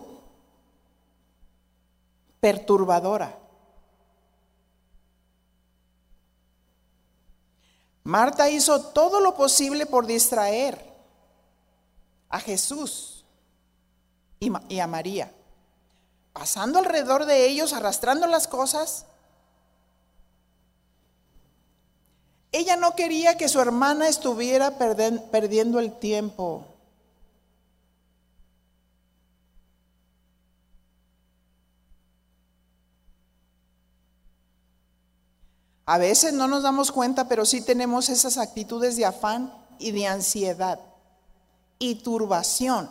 [2.40, 3.38] perturbadora.
[8.04, 10.92] Marta hizo todo lo posible por distraer
[12.28, 13.24] a Jesús
[14.40, 15.32] y, a María,
[16.32, 19.06] pasando alrededor de ellos, arrastrando las cosas
[22.52, 26.66] Ella no quería que su hermana estuviera perdiendo el tiempo.
[35.86, 40.06] A veces no nos damos cuenta, pero sí tenemos esas actitudes de afán y de
[40.06, 40.78] ansiedad
[41.78, 42.88] y turbación.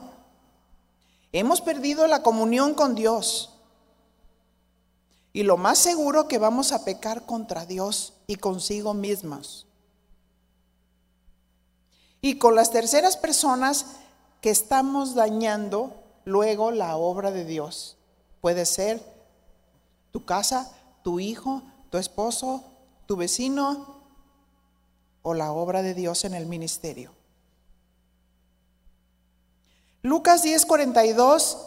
[1.31, 3.60] Hemos perdido la comunión con Dios.
[5.33, 9.65] Y lo más seguro que vamos a pecar contra Dios y consigo mismas.
[12.21, 13.85] Y con las terceras personas
[14.41, 17.97] que estamos dañando luego la obra de Dios.
[18.41, 19.01] Puede ser
[20.11, 20.71] tu casa,
[21.03, 22.63] tu hijo, tu esposo,
[23.05, 24.01] tu vecino
[25.21, 27.11] o la obra de Dios en el ministerio.
[30.01, 31.57] Lucas 10:42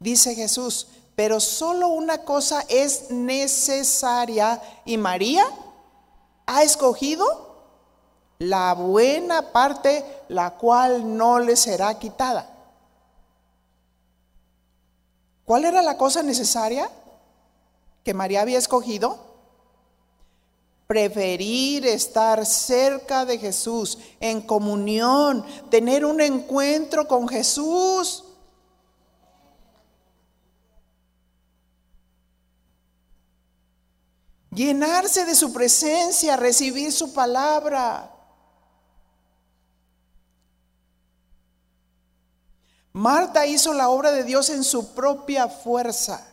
[0.00, 5.44] dice Jesús, pero solo una cosa es necesaria y María
[6.46, 7.54] ha escogido
[8.38, 12.50] la buena parte, la cual no le será quitada.
[15.44, 16.90] ¿Cuál era la cosa necesaria
[18.02, 19.34] que María había escogido?
[20.86, 28.23] Preferir estar cerca de Jesús, en comunión, tener un encuentro con Jesús.
[34.54, 38.10] Llenarse de su presencia, recibir su palabra.
[42.92, 46.24] Marta hizo la obra de Dios en su propia fuerza.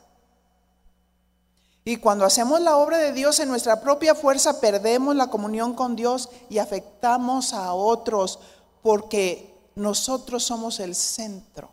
[1.83, 5.95] Y cuando hacemos la obra de Dios en nuestra propia fuerza, perdemos la comunión con
[5.95, 8.39] Dios y afectamos a otros
[8.83, 11.71] porque nosotros somos el centro,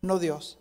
[0.00, 0.58] no Dios.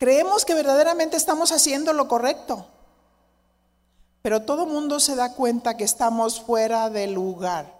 [0.00, 2.64] Creemos que verdaderamente estamos haciendo lo correcto.
[4.22, 7.78] Pero todo mundo se da cuenta que estamos fuera del lugar.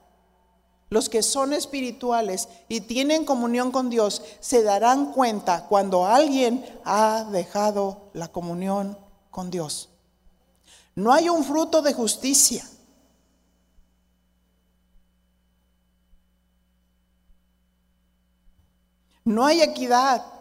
[0.90, 7.24] Los que son espirituales y tienen comunión con Dios se darán cuenta cuando alguien ha
[7.32, 8.98] dejado la comunión
[9.30, 9.88] con Dios.
[10.94, 12.68] No hay un fruto de justicia.
[19.24, 20.39] No hay equidad.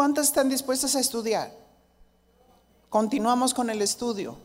[0.00, 1.52] ¿Cuántas están dispuestas a estudiar?
[2.88, 4.38] Continuamos con el estudio.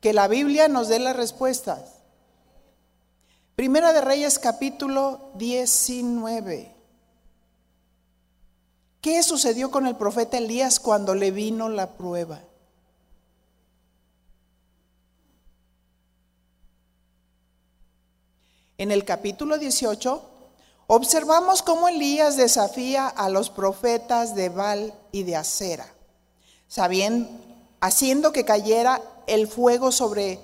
[0.00, 1.96] Que la Biblia nos dé las respuestas.
[3.56, 6.72] Primera de Reyes capítulo 19.
[9.00, 12.40] ¿Qué sucedió con el profeta Elías cuando le vino la prueba?
[18.78, 20.29] En el capítulo 18
[20.92, 25.86] observamos cómo Elías desafía a los profetas de Baal y de Acera,
[26.66, 27.30] sabiendo,
[27.80, 30.40] haciendo que cayera el fuego sobre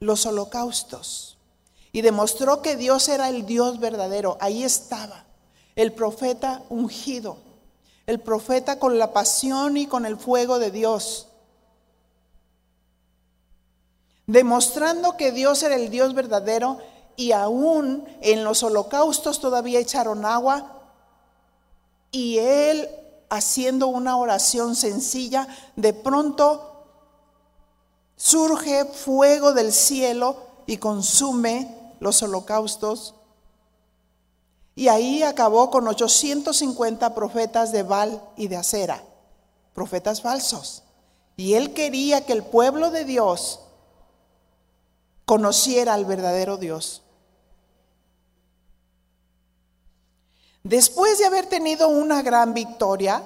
[0.00, 1.38] los holocaustos.
[1.92, 4.36] Y demostró que Dios era el Dios verdadero.
[4.38, 5.24] Ahí estaba
[5.76, 7.38] el profeta ungido,
[8.06, 11.28] el profeta con la pasión y con el fuego de Dios.
[14.26, 16.80] Demostrando que Dios era el Dios verdadero
[17.16, 20.74] y aún en los holocaustos todavía echaron agua
[22.10, 22.88] y él
[23.28, 26.86] haciendo una oración sencilla, de pronto
[28.16, 30.36] surge fuego del cielo
[30.66, 33.14] y consume los holocaustos.
[34.76, 39.02] Y ahí acabó con 850 profetas de Baal y de Acera,
[39.72, 40.82] profetas falsos.
[41.36, 43.60] Y él quería que el pueblo de Dios
[45.24, 47.03] conociera al verdadero Dios.
[50.64, 53.22] Después de haber tenido una gran victoria,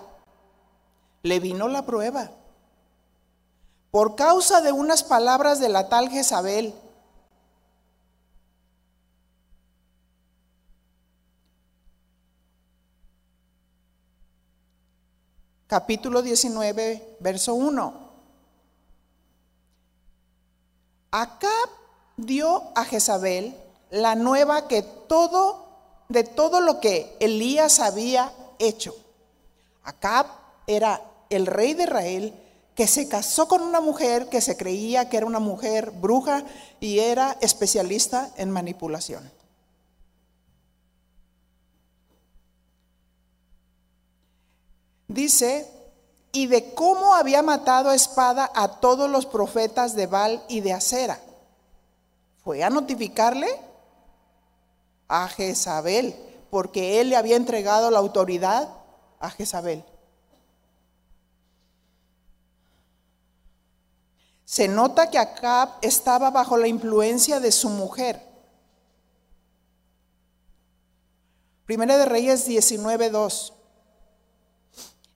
[1.23, 2.33] le vino la prueba.
[3.93, 6.75] Por causa de unas palabras de la tal Jezabel,
[15.69, 18.09] capítulo 19, verso 1.
[21.13, 21.55] Acá
[22.17, 23.57] dio a Jezabel
[23.91, 25.68] la nueva que todo
[26.09, 28.95] de todo lo que Elías había hecho.
[29.83, 30.27] Acab
[30.67, 32.35] era el rey de Israel
[32.75, 36.45] que se casó con una mujer que se creía que era una mujer bruja
[36.81, 39.31] y era especialista en manipulación.
[45.09, 45.67] Dice,
[46.33, 50.73] y de cómo había matado a espada a todos los profetas de Baal y de
[50.73, 51.19] Acera.
[52.45, 53.49] Fue a notificarle
[55.09, 56.15] a Jezabel,
[56.51, 58.69] porque él le había entregado la autoridad
[59.19, 59.85] a Jezabel.
[64.45, 68.27] Se nota que Acab estaba bajo la influencia de su mujer.
[71.67, 73.53] Primera de Reyes 19:2.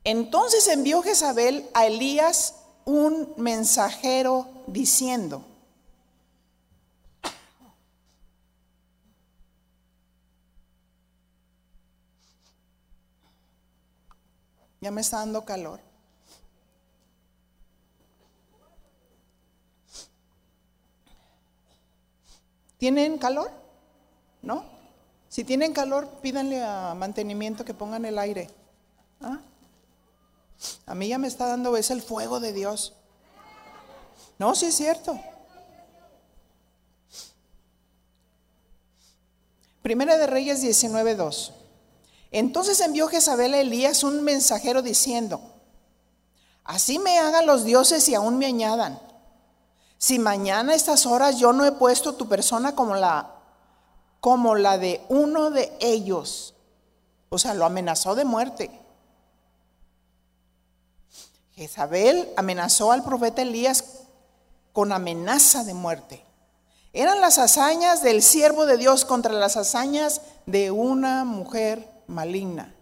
[0.05, 5.47] Entonces envió Jezabel a Elías un mensajero diciendo:
[14.83, 15.81] Ya me está dando calor.
[22.77, 23.63] ¿Tienen calor?
[24.43, 24.65] ¿no?
[25.29, 28.51] Si tienen calor, pídanle a mantenimiento que pongan el aire.
[29.21, 29.39] ¿Ah?
[30.87, 32.93] A mí ya me está dando, es el fuego de Dios.
[34.39, 35.19] No, sí es cierto.
[39.81, 41.62] Primera de Reyes 19:2.
[42.33, 45.41] Entonces envió Jezabel a Elías un mensajero diciendo:
[46.65, 48.99] Así me hagan los dioses y aún me añadan.
[49.99, 53.37] Si mañana a estas horas yo no he puesto tu persona como la
[54.19, 56.55] como la de uno de ellos.
[57.29, 58.71] O sea, lo amenazó de muerte.
[61.55, 63.85] Jezabel amenazó al profeta Elías
[64.73, 66.25] con amenaza de muerte.
[66.93, 72.75] Eran las hazañas del siervo de Dios contra las hazañas de una mujer maligna.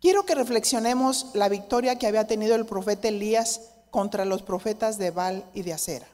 [0.00, 5.10] Quiero que reflexionemos la victoria que había tenido el profeta Elías contra los profetas de
[5.10, 6.08] Baal y de Acera.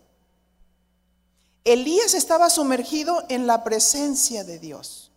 [1.65, 5.11] Elías estaba sumergido en la presencia de Dios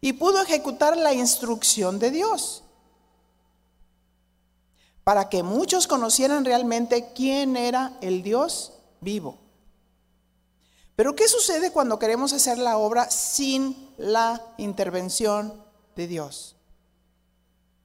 [0.00, 2.64] y pudo ejecutar la instrucción de Dios
[5.04, 9.38] para que muchos conocieran realmente quién era el Dios vivo.
[10.98, 15.62] Pero ¿qué sucede cuando queremos hacer la obra sin la intervención
[15.94, 16.56] de Dios?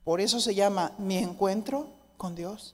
[0.03, 2.73] Por eso se llama mi encuentro con Dios.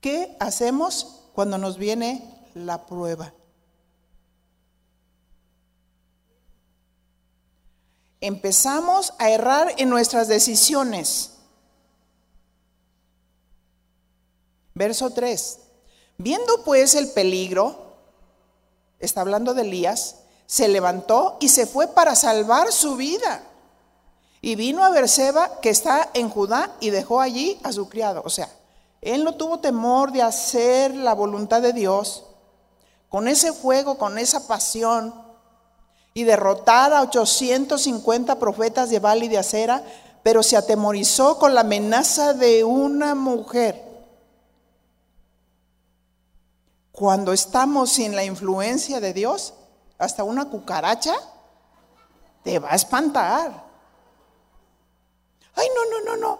[0.00, 3.34] ¿Qué hacemos cuando nos viene la prueba?
[8.22, 11.32] Empezamos a errar en nuestras decisiones
[14.74, 15.58] Verso 3.
[16.18, 17.83] Viendo pues el peligro,
[19.04, 23.42] está hablando de Elías, se levantó y se fue para salvar su vida.
[24.40, 28.22] Y vino a Berseba, que está en Judá, y dejó allí a su criado.
[28.24, 28.48] O sea,
[29.00, 32.24] él no tuvo temor de hacer la voluntad de Dios
[33.08, 35.14] con ese fuego, con esa pasión,
[36.12, 39.82] y derrotar a 850 profetas de Baal y de Acera,
[40.22, 43.93] pero se atemorizó con la amenaza de una mujer
[46.94, 49.52] Cuando estamos sin la influencia de Dios,
[49.98, 51.12] hasta una cucaracha
[52.44, 53.64] te va a espantar.
[55.56, 56.38] Ay, no, no, no, no.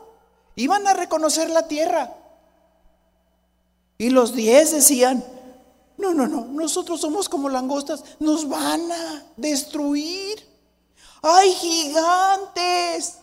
[0.54, 2.14] Iban a reconocer la tierra.
[3.98, 5.24] Y los diez decían,
[5.96, 10.48] no, no, no, nosotros somos como langostas, nos van a destruir.
[11.20, 13.18] Hay gigantes.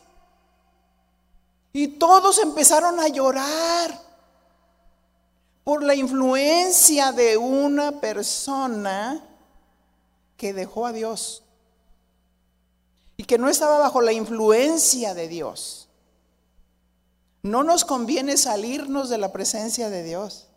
[1.71, 4.10] Y todos empezaron a llorar
[5.63, 9.23] por la influencia de una persona
[10.37, 11.43] que dejó a Dios
[13.17, 15.87] y que no estaba bajo la influencia de Dios.
[17.43, 20.47] No nos conviene salirnos de la presencia de Dios.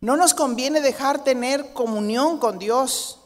[0.00, 3.20] No nos conviene dejar tener comunión con Dios.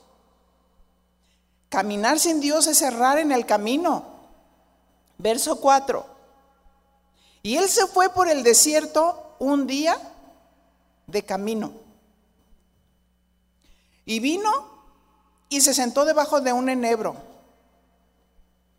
[1.70, 4.04] Caminar sin Dios es errar en el camino.
[5.16, 6.04] Verso 4.
[7.42, 9.98] Y él se fue por el desierto un día
[11.06, 11.72] de camino.
[14.06, 14.50] Y vino
[15.48, 17.16] y se sentó debajo de un enebro.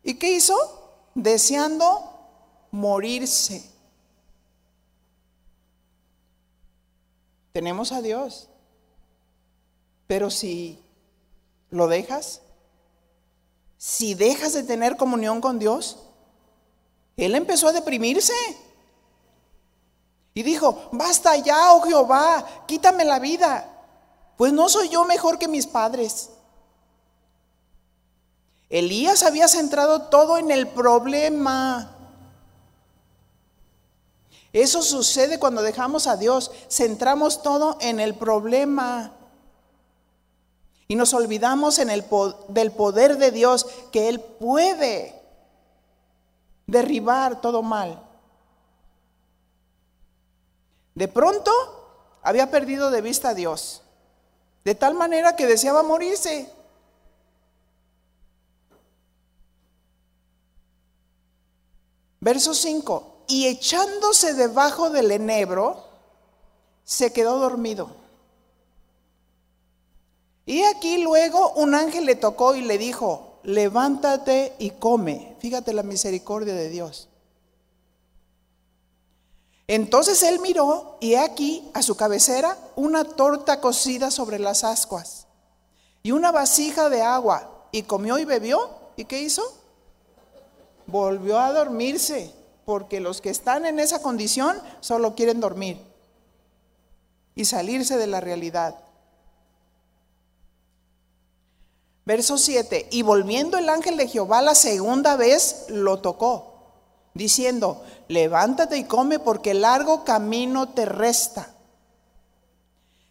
[0.02, 0.54] ¿Y qué hizo?
[1.14, 2.16] Deseando
[2.70, 3.68] morirse.
[7.52, 8.48] Tenemos a Dios.
[10.06, 10.78] Pero si
[11.70, 12.42] lo dejas,
[13.76, 15.98] si dejas de tener comunión con Dios,
[17.16, 18.34] Él empezó a deprimirse.
[20.36, 23.72] Y dijo, basta ya, oh Jehová, quítame la vida,
[24.36, 26.28] pues no soy yo mejor que mis padres.
[28.68, 31.96] Elías había centrado todo en el problema.
[34.52, 39.14] Eso sucede cuando dejamos a Dios, centramos todo en el problema.
[40.86, 45.18] Y nos olvidamos del poder de Dios, que Él puede
[46.66, 48.05] derribar todo mal.
[50.96, 51.52] De pronto
[52.22, 53.82] había perdido de vista a Dios,
[54.64, 56.50] de tal manera que deseaba morirse.
[62.18, 65.84] Verso 5, y echándose debajo del enebro,
[66.82, 67.90] se quedó dormido.
[70.46, 75.36] Y aquí luego un ángel le tocó y le dijo, levántate y come.
[75.40, 77.10] Fíjate la misericordia de Dios.
[79.68, 85.26] Entonces él miró y he aquí a su cabecera una torta cocida sobre las ascuas
[86.02, 88.70] y una vasija de agua y comió y bebió.
[88.96, 89.42] ¿Y qué hizo?
[90.86, 92.32] Volvió a dormirse
[92.64, 95.80] porque los que están en esa condición solo quieren dormir
[97.34, 98.76] y salirse de la realidad.
[102.04, 106.55] Verso 7, y volviendo el ángel de Jehová la segunda vez lo tocó,
[107.16, 111.50] diciendo, levántate y come porque largo camino te resta.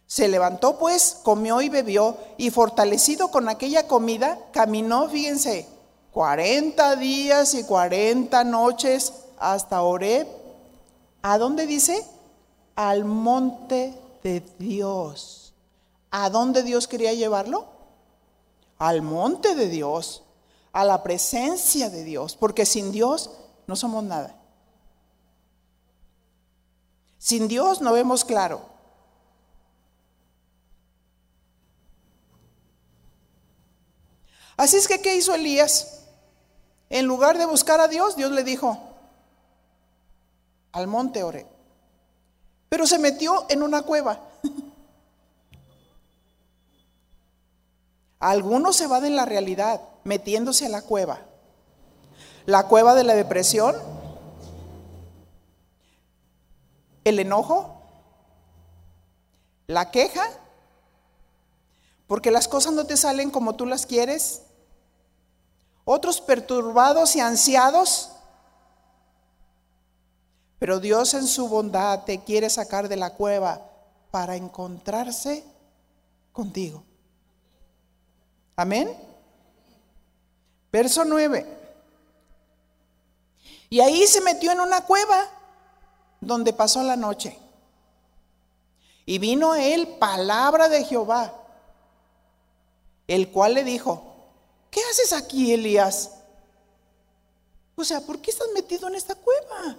[0.06, 5.66] Se levantó pues, comió y bebió, y fortalecido con aquella comida, caminó, fíjense,
[6.12, 10.28] 40 días y 40 noches hasta Oreb.
[11.22, 12.06] ¿A dónde dice?
[12.76, 15.52] Al monte de Dios.
[16.12, 17.66] ¿A dónde Dios quería llevarlo?
[18.78, 20.22] Al monte de Dios,
[20.72, 23.30] a la presencia de Dios, porque sin Dios
[23.66, 24.36] no somos nada.
[27.18, 28.76] Sin Dios no vemos claro.
[34.56, 36.04] Así es que, ¿qué hizo Elías?
[36.88, 38.78] En lugar de buscar a Dios, Dios le dijo,
[40.72, 41.46] al monte oré.
[42.68, 44.20] Pero se metió en una cueva.
[48.18, 51.20] Algunos se van en la realidad, metiéndose a la cueva.
[52.46, 53.74] La cueva de la depresión,
[57.04, 57.82] el enojo,
[59.66, 60.24] la queja,
[62.06, 64.42] porque las cosas no te salen como tú las quieres,
[65.84, 68.10] otros perturbados y ansiados.
[70.58, 73.60] Pero Dios en su bondad te quiere sacar de la cueva
[74.10, 75.44] para encontrarse
[76.32, 76.84] contigo.
[78.54, 78.96] Amén.
[80.72, 81.65] Verso 9.
[83.76, 85.28] Y ahí se metió en una cueva
[86.18, 87.38] donde pasó la noche.
[89.04, 91.34] Y vino a él palabra de Jehová,
[93.06, 94.02] el cual le dijo,
[94.70, 96.12] ¿qué haces aquí, Elías?
[97.74, 99.76] O sea, ¿por qué estás metido en esta cueva?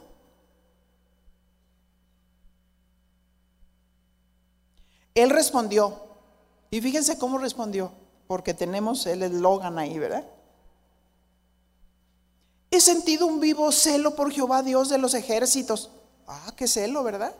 [5.16, 6.04] Él respondió,
[6.70, 7.92] y fíjense cómo respondió,
[8.28, 10.37] porque tenemos el eslogan ahí, ¿verdad?
[12.70, 15.90] He sentido un vivo celo por Jehová, Dios de los ejércitos.
[16.28, 17.34] Ah, qué celo, ¿verdad?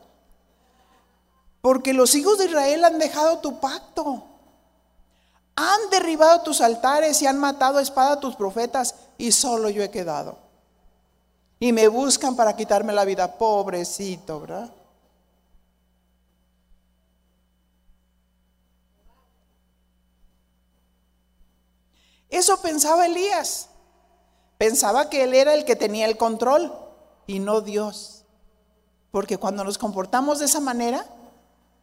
[1.60, 4.24] Porque los hijos de Israel han dejado tu pacto
[5.60, 9.82] han derribado tus altares y han matado a espada a tus profetas y solo yo
[9.82, 10.38] he quedado.
[11.58, 14.72] Y me buscan para quitarme la vida, pobrecito, ¿verdad?
[22.30, 23.68] Eso pensaba Elías.
[24.58, 26.72] Pensaba que él era el que tenía el control
[27.26, 28.24] y no Dios.
[29.10, 31.06] Porque cuando nos comportamos de esa manera,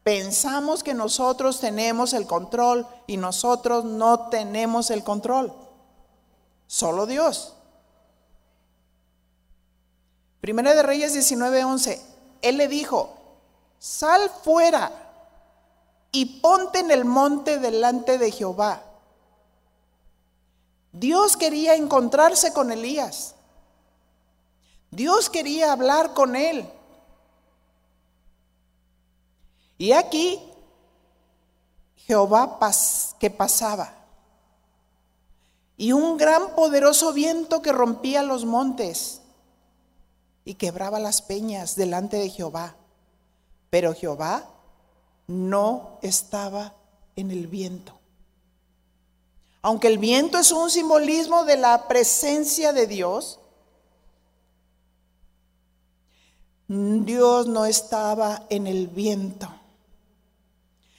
[0.06, 5.52] Pensamos que nosotros tenemos el control y nosotros no tenemos el control.
[6.68, 7.56] Solo Dios.
[10.42, 12.00] Primera de Reyes 19:11.
[12.44, 13.18] Él le dijo,
[13.80, 14.92] sal fuera
[16.12, 18.84] y ponte en el monte delante de Jehová.
[20.96, 23.36] Dios quería encontrarse con Elías.
[24.92, 26.66] Dios quería hablar con él.
[29.78, 30.40] Y aquí
[31.98, 32.58] Jehová
[33.20, 33.94] que pasaba.
[35.76, 39.22] Y un gran poderoso viento que rompía los montes
[40.46, 42.78] y quebraba las peñas delante de Jehová.
[43.70, 44.48] Pero Jehová
[45.28, 46.74] no estaba
[47.18, 48.00] en el viento.
[49.66, 53.40] Aunque el viento es un simbolismo de la presencia de Dios,
[56.68, 59.50] Dios no estaba en el viento.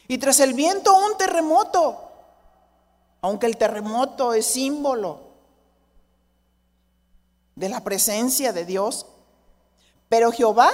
[0.09, 2.11] Y tras el viento un terremoto,
[3.21, 5.21] aunque el terremoto es símbolo
[7.55, 9.07] de la presencia de Dios,
[10.09, 10.73] pero Jehová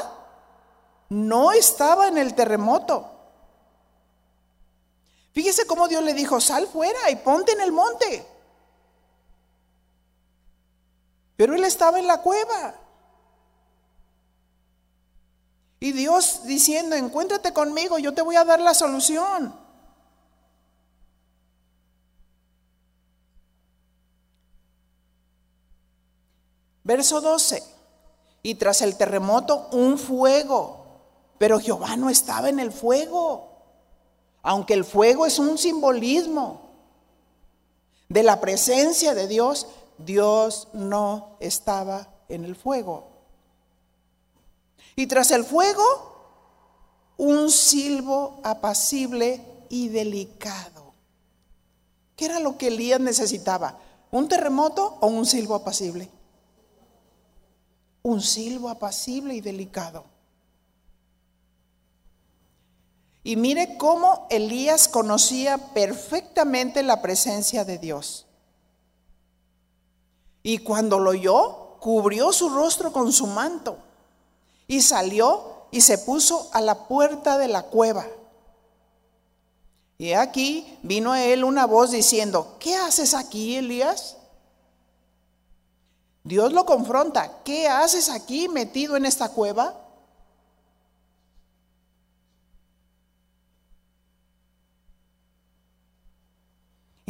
[1.10, 3.11] no estaba en el terremoto.
[5.32, 8.26] Fíjese cómo Dios le dijo, sal fuera y ponte en el monte.
[11.36, 12.74] Pero él estaba en la cueva.
[15.80, 19.58] Y Dios diciendo, encuéntrate conmigo, yo te voy a dar la solución.
[26.84, 27.62] Verso 12.
[28.42, 30.84] Y tras el terremoto un fuego,
[31.38, 33.51] pero Jehová no estaba en el fuego,
[34.42, 36.60] aunque el fuego es un simbolismo
[38.08, 39.68] de la presencia de Dios,
[39.98, 43.08] Dios no estaba en el fuego.
[44.96, 45.82] Y tras el fuego,
[47.16, 50.92] un silbo apacible y delicado.
[52.16, 53.78] ¿Qué era lo que Elías necesitaba?
[54.10, 56.10] ¿Un terremoto o un silbo apacible?
[58.02, 60.04] Un silbo apacible y delicado.
[63.24, 68.26] Y mire cómo Elías conocía perfectamente la presencia de Dios.
[70.42, 73.78] Y cuando lo oyó, cubrió su rostro con su manto
[74.66, 78.06] y salió y se puso a la puerta de la cueva.
[79.98, 84.16] Y aquí vino a él una voz diciendo, ¿qué haces aquí, Elías?
[86.24, 89.81] Dios lo confronta, ¿qué haces aquí metido en esta cueva?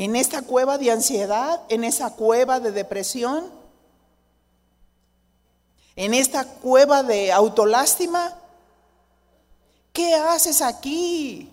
[0.02, 3.48] En esta cueva de ansiedad, en esa cueva de depresión,
[5.94, 8.36] en esta cueva de autolástima,
[9.92, 11.52] ¿qué haces aquí?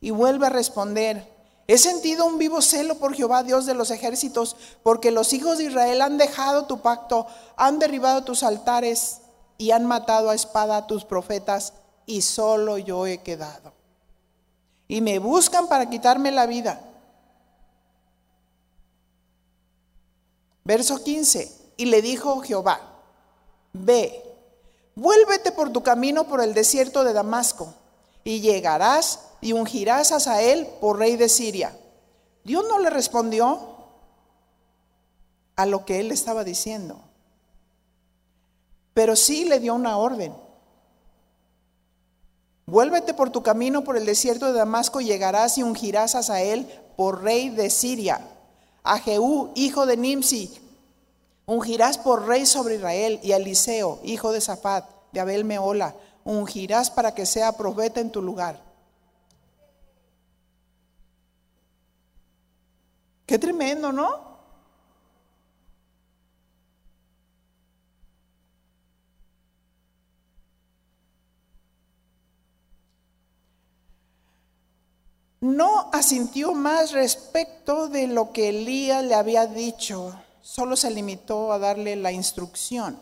[0.00, 1.28] Y vuelve a responder,
[1.66, 5.64] he sentido un vivo celo por Jehová, Dios de los ejércitos, porque los hijos de
[5.64, 7.26] Israel han dejado tu pacto,
[7.56, 9.22] han derribado tus altares
[9.58, 11.72] y han matado a espada a tus profetas,
[12.10, 13.72] y solo yo he quedado.
[14.88, 16.80] Y me buscan para quitarme la vida.
[20.64, 22.80] Verso 15, y le dijo Jehová,
[23.72, 24.24] ve,
[24.96, 27.72] vuélvete por tu camino por el desierto de Damasco,
[28.24, 31.76] y llegarás y ungirás a Sael por rey de Siria.
[32.42, 33.76] Dios no le respondió
[35.54, 37.00] a lo que él estaba diciendo,
[38.94, 40.49] pero sí le dio una orden.
[42.70, 46.68] Vuélvete por tu camino por el desierto de Damasco y llegarás y ungirás a Sael
[46.96, 48.20] por rey de Siria.
[48.84, 50.56] A Jehú, hijo de Nimsi,
[51.46, 56.92] ungirás por rey sobre Israel y a Eliseo, hijo de Zafat, de Abel Meola, ungirás
[56.92, 58.62] para que sea profeta en tu lugar.
[63.26, 64.29] Qué tremendo, ¿no?
[75.40, 81.58] No asintió más respecto de lo que Elías le había dicho, solo se limitó a
[81.58, 82.98] darle la instrucción.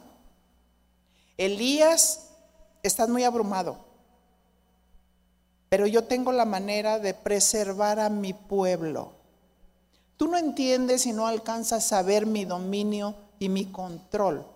[1.36, 2.28] Elías,
[2.82, 3.78] estás muy abrumado,
[5.68, 9.12] pero yo tengo la manera de preservar a mi pueblo.
[10.16, 14.46] Tú no entiendes y no alcanzas a ver mi dominio y mi control.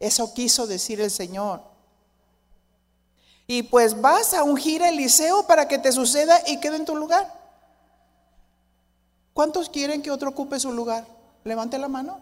[0.00, 1.75] Eso quiso decir el Señor.
[3.46, 6.96] Y pues vas a ungir a Eliseo para que te suceda y quede en tu
[6.96, 7.32] lugar.
[9.32, 11.06] ¿Cuántos quieren que otro ocupe su lugar?
[11.44, 12.20] Levante la mano.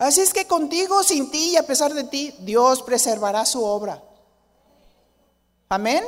[0.00, 4.02] Así es que contigo, sin ti y a pesar de ti, Dios preservará su obra.
[5.68, 6.02] Amén.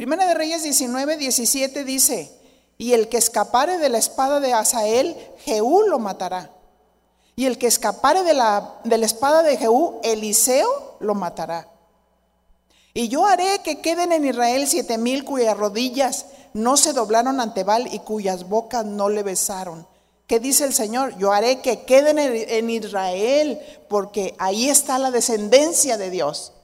[0.00, 2.32] Primera de Reyes 19, 17 dice,
[2.78, 6.50] y el que escapare de la espada de Asael, Jehú lo matará.
[7.36, 11.68] Y el que escapare de la, de la espada de Jehú, Eliseo lo matará.
[12.94, 16.24] Y yo haré que queden en Israel siete mil cuyas rodillas
[16.54, 19.86] no se doblaron ante Baal y cuyas bocas no le besaron.
[20.26, 21.14] ¿Qué dice el Señor?
[21.18, 26.54] Yo haré que queden en Israel, porque ahí está la descendencia de Dios.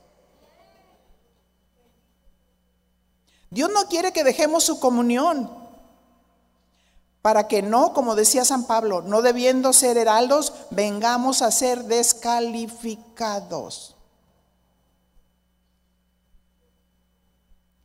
[3.57, 5.51] Dios no quiere que dejemos su comunión,
[7.23, 13.97] para que no, como decía San Pablo, no debiendo ser heraldos, vengamos a ser descalificados.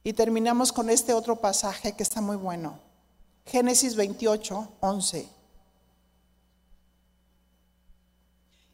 [0.04, 2.78] Y terminamos con este otro pasaje que está muy bueno.
[3.46, 5.30] Génesis 28, 11.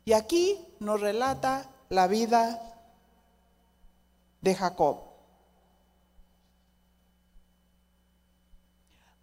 [0.06, 2.60] Y aquí nos relata la vida
[4.42, 5.07] de Jacob.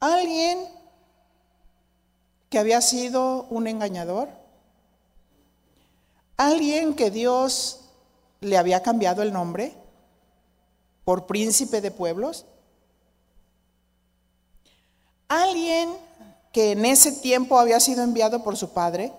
[0.04, 0.68] Alguien
[2.50, 4.28] que había sido un engañador,
[6.36, 7.80] alguien que Dios
[8.42, 9.74] le había cambiado el nombre
[11.06, 12.44] por príncipe de pueblos,
[15.26, 15.96] alguien
[16.52, 19.10] que en ese tiempo había sido enviado por su padre,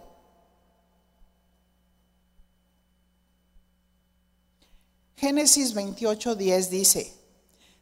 [5.16, 7.25] Génesis 28, 10 dice,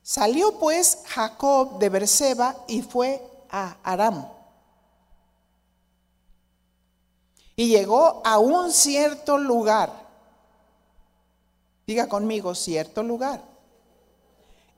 [0.03, 4.27] salió pues Jacob de Berseba y fue a Aram.
[7.55, 9.91] Y llegó a un cierto lugar.
[11.87, 13.41] Diga conmigo, cierto lugar.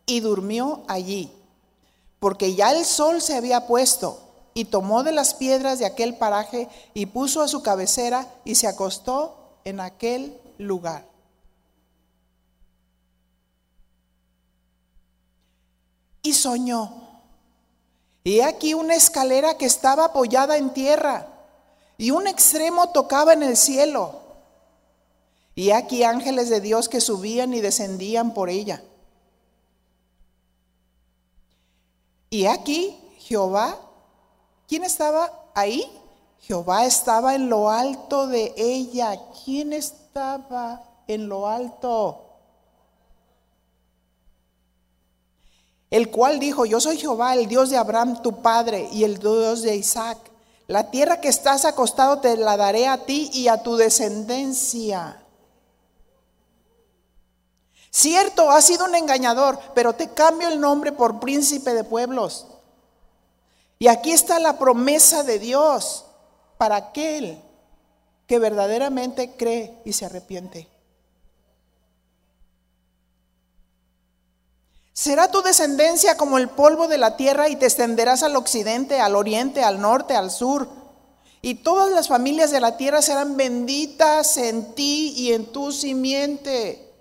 [0.06, 1.32] Y durmió allí,
[2.20, 4.22] porque ya el sol se había puesto,
[4.54, 8.68] y tomó de las piedras de aquel paraje y puso a su cabecera y se
[8.68, 11.15] acostó en aquel lugar.
[16.36, 17.06] Soñó.
[18.24, 21.28] Y aquí una escalera que estaba apoyada en tierra
[21.98, 24.22] y un extremo tocaba en el cielo.
[25.54, 28.84] Y aquí ángeles de Dios que subían y descendían por ella.
[32.30, 33.78] Y aquí Jehová,
[34.68, 35.90] ¿quién estaba ahí?
[36.42, 39.20] Jehová estaba en lo alto de ella.
[39.44, 42.25] ¿Quién estaba en lo alto?
[45.96, 49.62] El cual dijo, yo soy Jehová, el Dios de Abraham, tu padre, y el Dios
[49.62, 50.18] de Isaac.
[50.68, 55.24] La tierra que estás acostado te la daré a ti y a tu descendencia.
[57.90, 62.46] Cierto, has sido un engañador, pero te cambio el nombre por príncipe de pueblos.
[63.80, 66.04] Y aquí está la promesa de Dios
[66.58, 67.42] para aquel
[68.28, 70.75] que verdaderamente cree y se arrepiente.
[74.98, 79.18] Será tu descendencia como el polvo de la tierra y te extenderás al occidente, al
[79.18, 80.70] oriente, al norte, al sur.
[81.42, 86.94] Y todas las familias de la tierra serán benditas en ti y en tu simiente.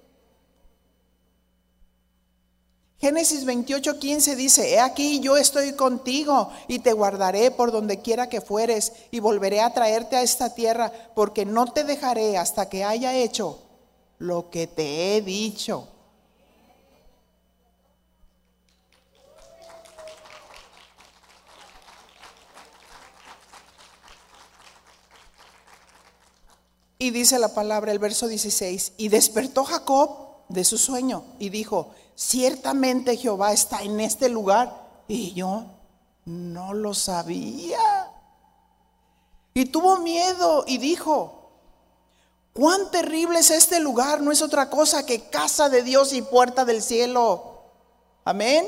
[2.98, 8.28] Génesis 28, 15 dice, he aquí yo estoy contigo y te guardaré por donde quiera
[8.28, 12.82] que fueres y volveré a traerte a esta tierra porque no te dejaré hasta que
[12.82, 13.60] haya hecho
[14.18, 15.93] lo que te he dicho.
[27.04, 30.08] Y dice la palabra, el verso 16, y despertó Jacob
[30.48, 34.74] de su sueño y dijo, ciertamente Jehová está en este lugar
[35.06, 35.66] y yo
[36.24, 38.10] no lo sabía.
[39.52, 41.50] Y tuvo miedo y dijo,
[42.54, 46.64] cuán terrible es este lugar, no es otra cosa que casa de Dios y puerta
[46.64, 47.64] del cielo.
[48.24, 48.66] Amén.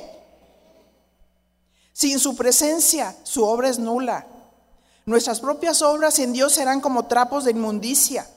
[1.95, 4.27] Sin su presencia, su obra es nula.
[5.07, 8.29] Nuestras propias obras en Dios serán como trapos de inmundicia.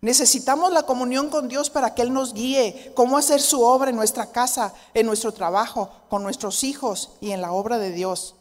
[0.00, 3.96] Necesitamos la comunión con Dios para que Él nos guíe cómo hacer su obra en
[3.96, 8.34] nuestra casa, en nuestro trabajo, con nuestros hijos y en la obra de Dios.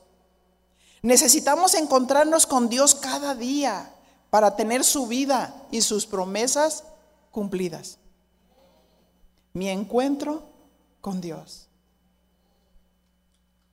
[1.03, 3.93] Necesitamos encontrarnos con Dios cada día
[4.31, 6.83] para tener su vida y sus promesas
[7.29, 7.99] cumplidas.
[9.53, 10.43] Mi encuentro
[10.99, 11.67] con Dios.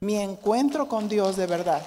[0.00, 1.82] Mi encuentro con Dios de verdad.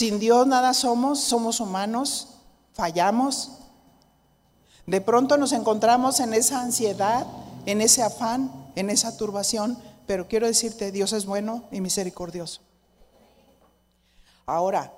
[0.00, 2.28] Sin Dios nada somos, somos humanos,
[2.72, 3.50] fallamos.
[4.86, 7.26] De pronto nos encontramos en esa ansiedad,
[7.66, 9.76] en ese afán, en esa turbación,
[10.06, 12.62] pero quiero decirte, Dios es bueno y misericordioso.
[14.46, 14.90] Ahora,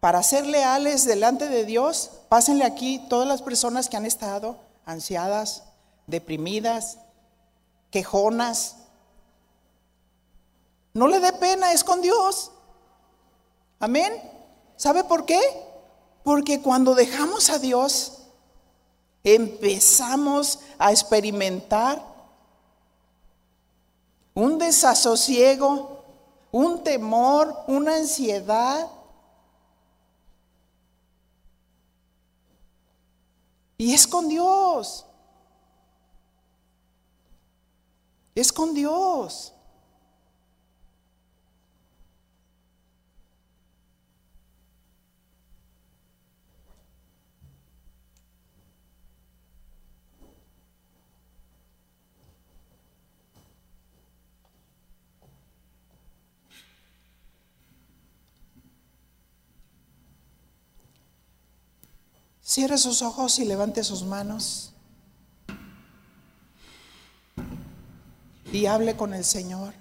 [0.00, 5.62] para ser leales delante de Dios, pásenle aquí todas las personas que han estado ansiadas,
[6.06, 6.98] deprimidas,
[7.90, 8.76] quejonas.
[10.92, 12.50] No le dé pena, es con Dios.
[13.80, 14.33] Amén.
[14.76, 15.40] ¿Sabe por qué?
[16.22, 18.24] Porque cuando dejamos a Dios,
[19.22, 22.02] empezamos a experimentar
[24.34, 26.02] un desasosiego,
[26.50, 28.88] un temor, una ansiedad.
[33.78, 35.06] Y es con Dios.
[38.34, 39.53] Es con Dios.
[62.54, 64.70] Cierre sus ojos y levante sus manos.
[68.52, 69.74] Y hable con el Señor.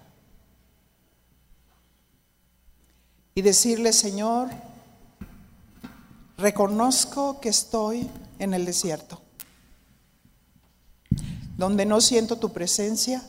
[3.35, 4.49] Y decirle, Señor,
[6.35, 8.09] reconozco que estoy
[8.39, 9.21] en el desierto,
[11.55, 13.21] donde no siento tu presencia.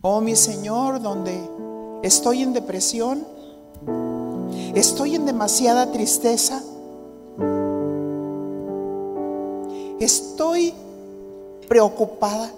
[0.00, 1.48] Oh mi Señor, donde
[2.02, 3.35] estoy en depresión
[4.76, 6.62] Estoy en demasiada tristeza.
[9.98, 10.74] Estoy
[11.66, 12.50] preocupada.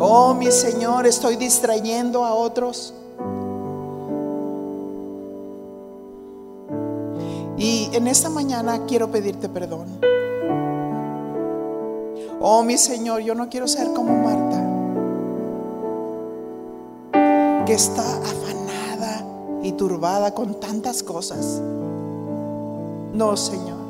[0.00, 2.92] Oh, mi Señor, estoy distrayendo a otros.
[7.56, 9.86] Y en esta mañana quiero pedirte perdón.
[12.40, 14.71] Oh, mi Señor, yo no quiero ser como Marta.
[17.64, 19.24] Que está afanada
[19.62, 21.60] y turbada con tantas cosas.
[23.12, 23.82] No, Señor.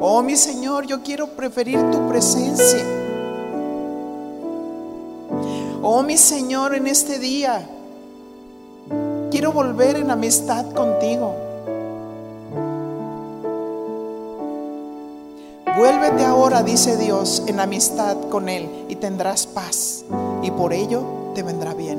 [0.00, 2.84] Oh, mi Señor, yo quiero preferir tu presencia.
[5.82, 7.68] Oh, mi Señor, en este día
[9.30, 11.34] quiero volver en amistad contigo.
[15.76, 20.04] Vuélvete ahora, dice Dios, en amistad con Él y tendrás paz
[20.44, 21.02] y por ello
[21.34, 21.98] te vendrá bien.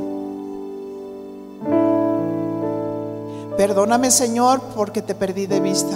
[3.57, 5.95] Perdóname, Señor, porque te perdí de vista.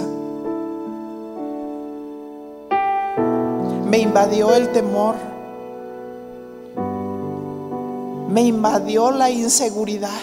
[3.86, 5.14] Me invadió el temor.
[8.28, 10.20] Me invadió la inseguridad.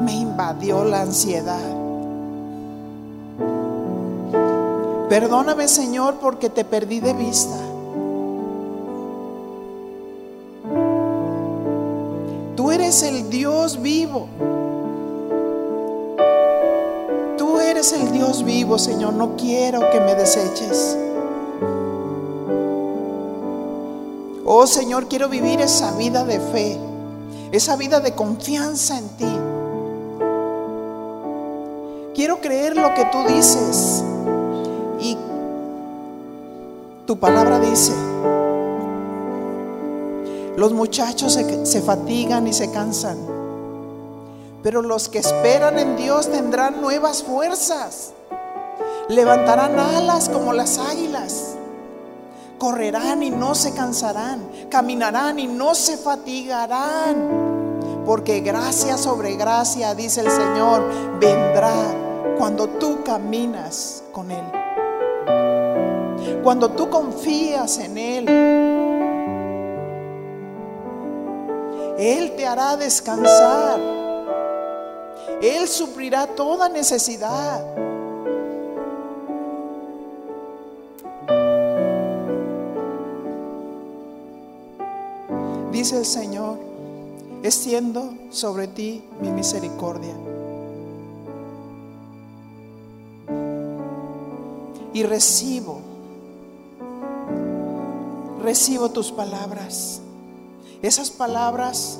[0.00, 1.60] Me invadió la ansiedad.
[5.08, 7.73] Perdóname, Señor, porque te perdí de vista.
[13.02, 14.28] El Dios vivo.
[17.36, 19.14] Tú eres el Dios vivo, Señor.
[19.14, 20.96] No quiero que me deseches.
[24.46, 26.78] Oh Señor, quiero vivir esa vida de fe,
[27.50, 29.38] esa vida de confianza en ti.
[32.14, 34.04] Quiero creer lo que tú dices.
[35.00, 35.16] Y
[37.06, 37.92] tu palabra dice,
[40.64, 43.18] los muchachos se, se, fatigan y se cansan,
[44.62, 48.14] pero los que esperan en Dios tendrán nuevas fuerzas,
[49.10, 51.56] levantarán alas como las águilas,
[52.56, 54.40] correrán y no se cansarán,
[54.70, 60.82] caminarán y no se fatigarán, porque gracia sobre gracia, dice el Señor,
[61.20, 61.74] vendrá
[62.38, 64.44] cuando tú caminas con Él.
[66.42, 68.53] Cuando tú confías en Él,
[72.04, 73.80] Él te hará descansar.
[75.40, 77.64] Él suplirá toda necesidad.
[85.72, 86.58] Dice el Señor,
[87.42, 90.14] extiendo sobre ti mi misericordia.
[94.92, 95.80] Y recibo
[98.44, 100.03] recibo tus palabras.
[100.84, 101.98] Esas palabras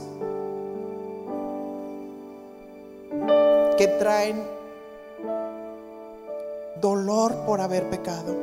[3.78, 4.44] que traen
[6.82, 8.36] dolor por haber pecado,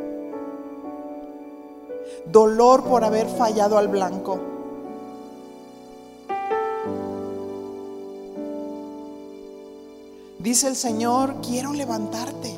[2.26, 4.40] dolor por haber fallado al blanco.
[10.40, 12.52] Dice el Señor, quiero levantarte,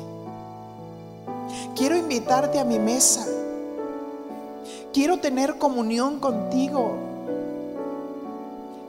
[1.76, 3.26] quiero invitarte a mi mesa.
[4.94, 7.12] Quiero tener comunión contigo.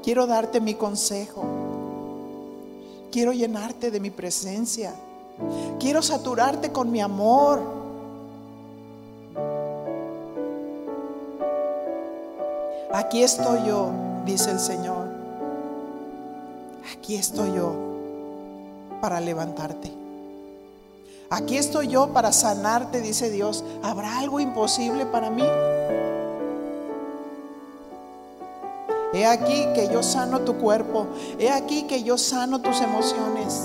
[0.05, 1.43] Quiero darte mi consejo.
[3.11, 4.93] Quiero llenarte de mi presencia.
[5.79, 7.59] Quiero saturarte con mi amor.
[12.93, 13.89] Aquí estoy yo,
[14.27, 15.07] dice el Señor.
[16.95, 17.73] Aquí estoy yo
[19.01, 19.91] para levantarte.
[21.31, 23.63] Aquí estoy yo para sanarte, dice Dios.
[23.81, 25.45] ¿Habrá algo imposible para mí?
[29.15, 31.07] He aquí que yo sano tu cuerpo.
[31.39, 33.61] He aquí que yo sano tus emociones.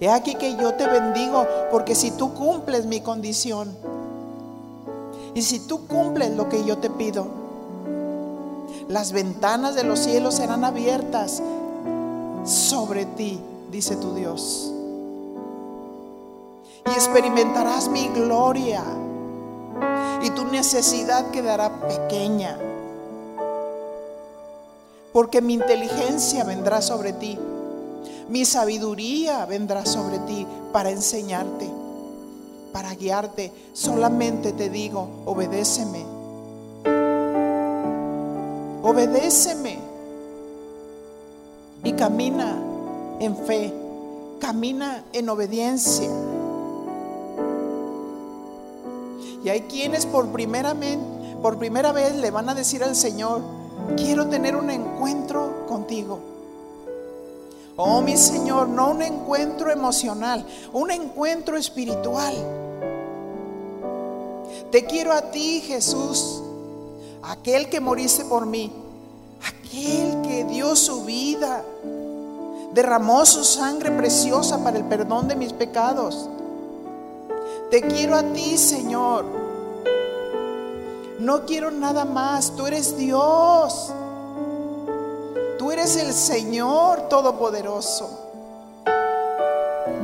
[0.00, 3.72] He aquí que yo te bendigo porque si tú cumples mi condición
[5.34, 7.28] y si tú cumples lo que yo te pido,
[8.88, 11.40] las ventanas de los cielos serán abiertas
[12.44, 13.38] sobre ti,
[13.70, 14.72] dice tu Dios.
[16.84, 18.82] Y experimentarás mi gloria
[20.20, 22.58] y tu necesidad quedará pequeña
[25.12, 27.38] porque mi inteligencia vendrá sobre ti,
[28.28, 31.68] mi sabiduría vendrá sobre ti para enseñarte,
[32.72, 33.52] para guiarte.
[33.74, 36.04] Solamente te digo, obedéceme.
[38.82, 39.78] Obedéceme
[41.84, 42.56] y camina
[43.20, 43.72] en fe,
[44.40, 46.08] camina en obediencia.
[49.44, 50.74] Y hay quienes por primera,
[51.42, 53.42] por primera vez le van a decir al Señor,
[53.96, 56.18] quiero tener un encuentro contigo.
[57.76, 62.34] Oh, mi Señor, no un encuentro emocional, un encuentro espiritual.
[64.70, 66.42] Te quiero a ti, Jesús,
[67.22, 68.72] aquel que moriste por mí,
[69.46, 71.64] aquel que dio su vida,
[72.72, 76.28] derramó su sangre preciosa para el perdón de mis pecados.
[77.70, 79.51] Te quiero a ti, Señor
[81.22, 82.56] No quiero nada más.
[82.56, 83.92] Tú eres Dios.
[85.56, 88.10] Tú eres el Señor Todopoderoso.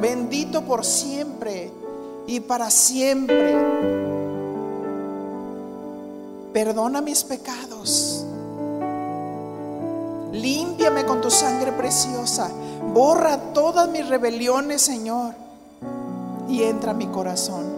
[0.00, 1.72] Bendito por siempre
[2.28, 3.56] y para siempre.
[6.52, 8.24] Perdona mis pecados.
[10.30, 12.48] Límpiame con tu sangre preciosa.
[12.94, 15.34] Borra todas mis rebeliones, Señor.
[16.48, 17.77] Y entra a mi corazón.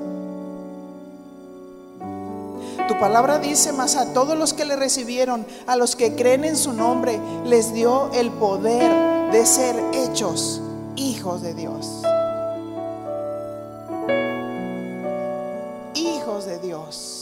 [2.90, 6.56] Tu palabra dice más a todos los que le recibieron, a los que creen en
[6.56, 10.60] su nombre, les dio el poder de ser hechos
[10.96, 12.02] hijos de Dios.
[15.94, 17.19] Hijos de Dios.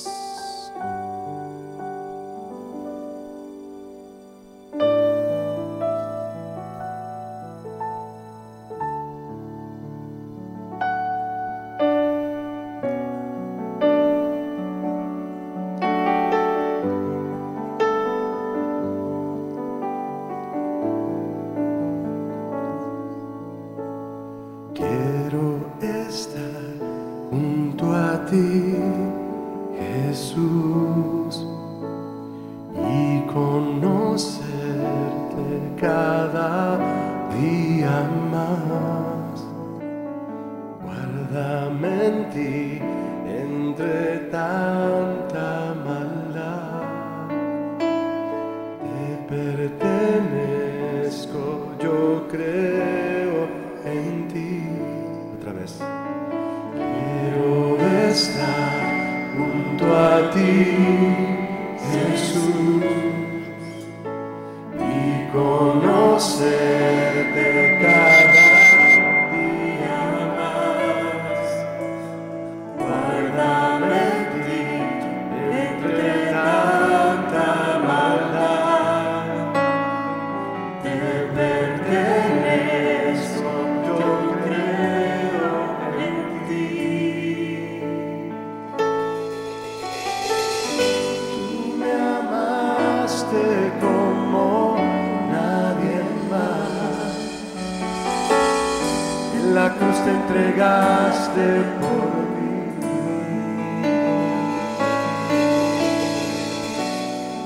[100.19, 101.47] entregaste
[101.81, 102.57] por mí.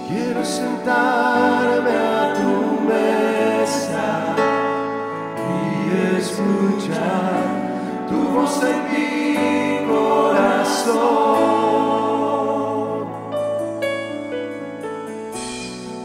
[0.09, 2.53] Quiero sentarme a tu
[2.93, 4.09] mesa
[5.51, 5.61] y
[6.19, 7.43] escuchar
[8.09, 9.07] tu voz en mi
[9.86, 11.12] corazón.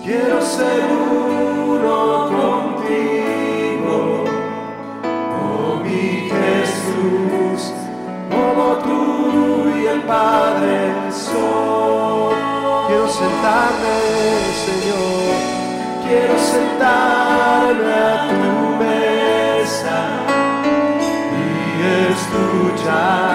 [0.04, 2.27] Quiero ser uno
[16.78, 20.00] sentarme a tu mesa
[21.34, 23.27] y escuchar.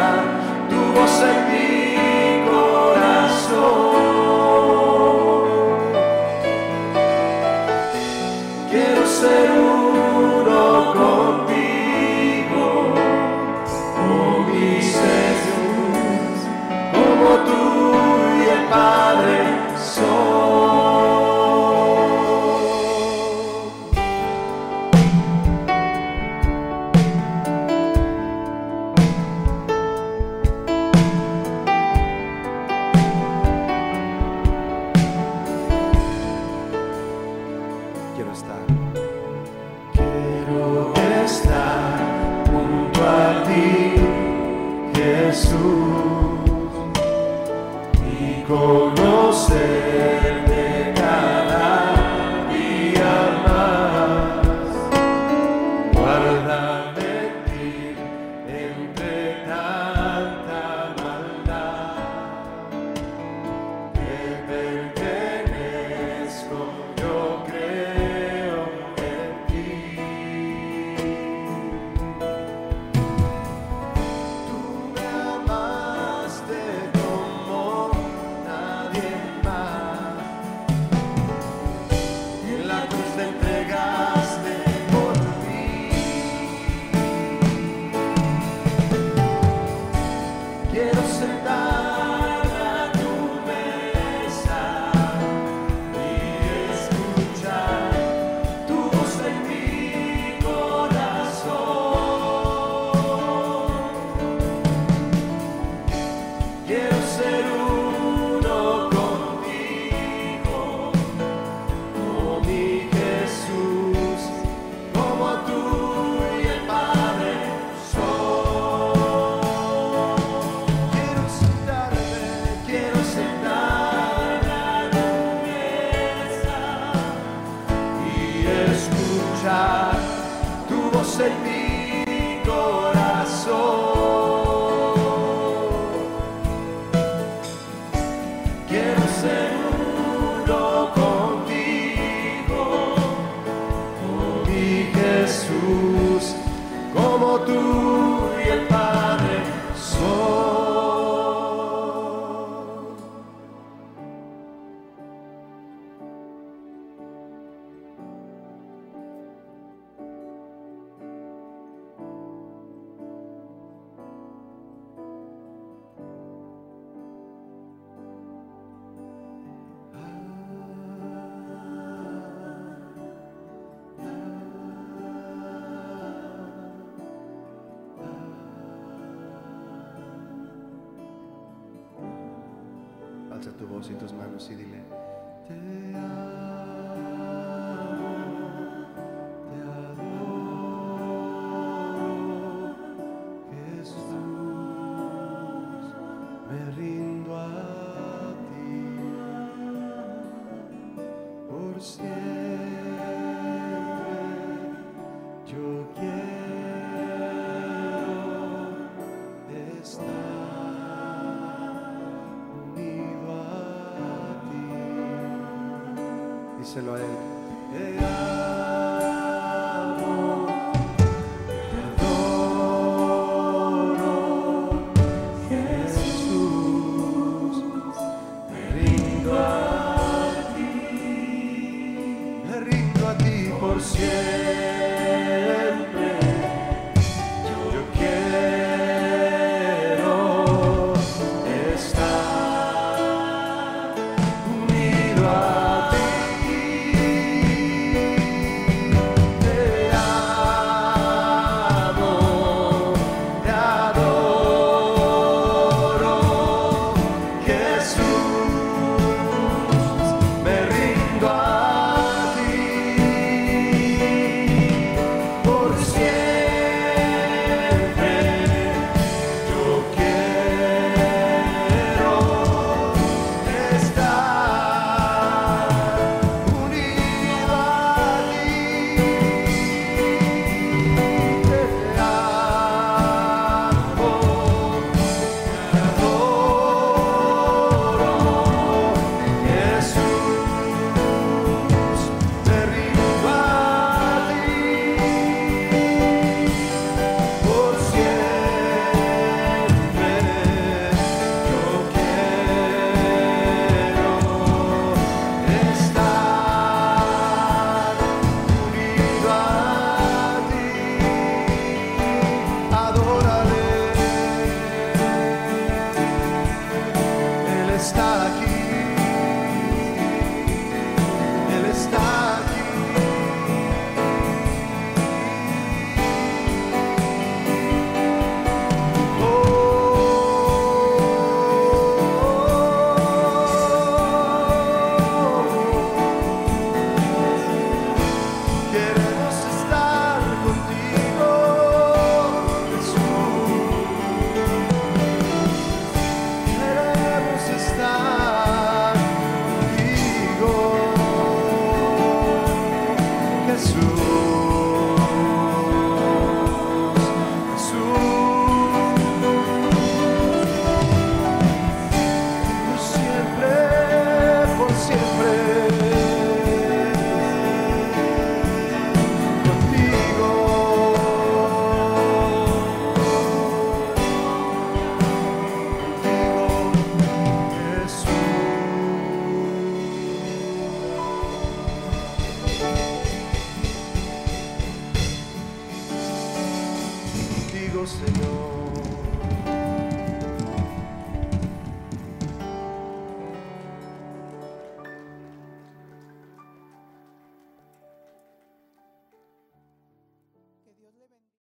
[216.73, 217.22] Díselo a él.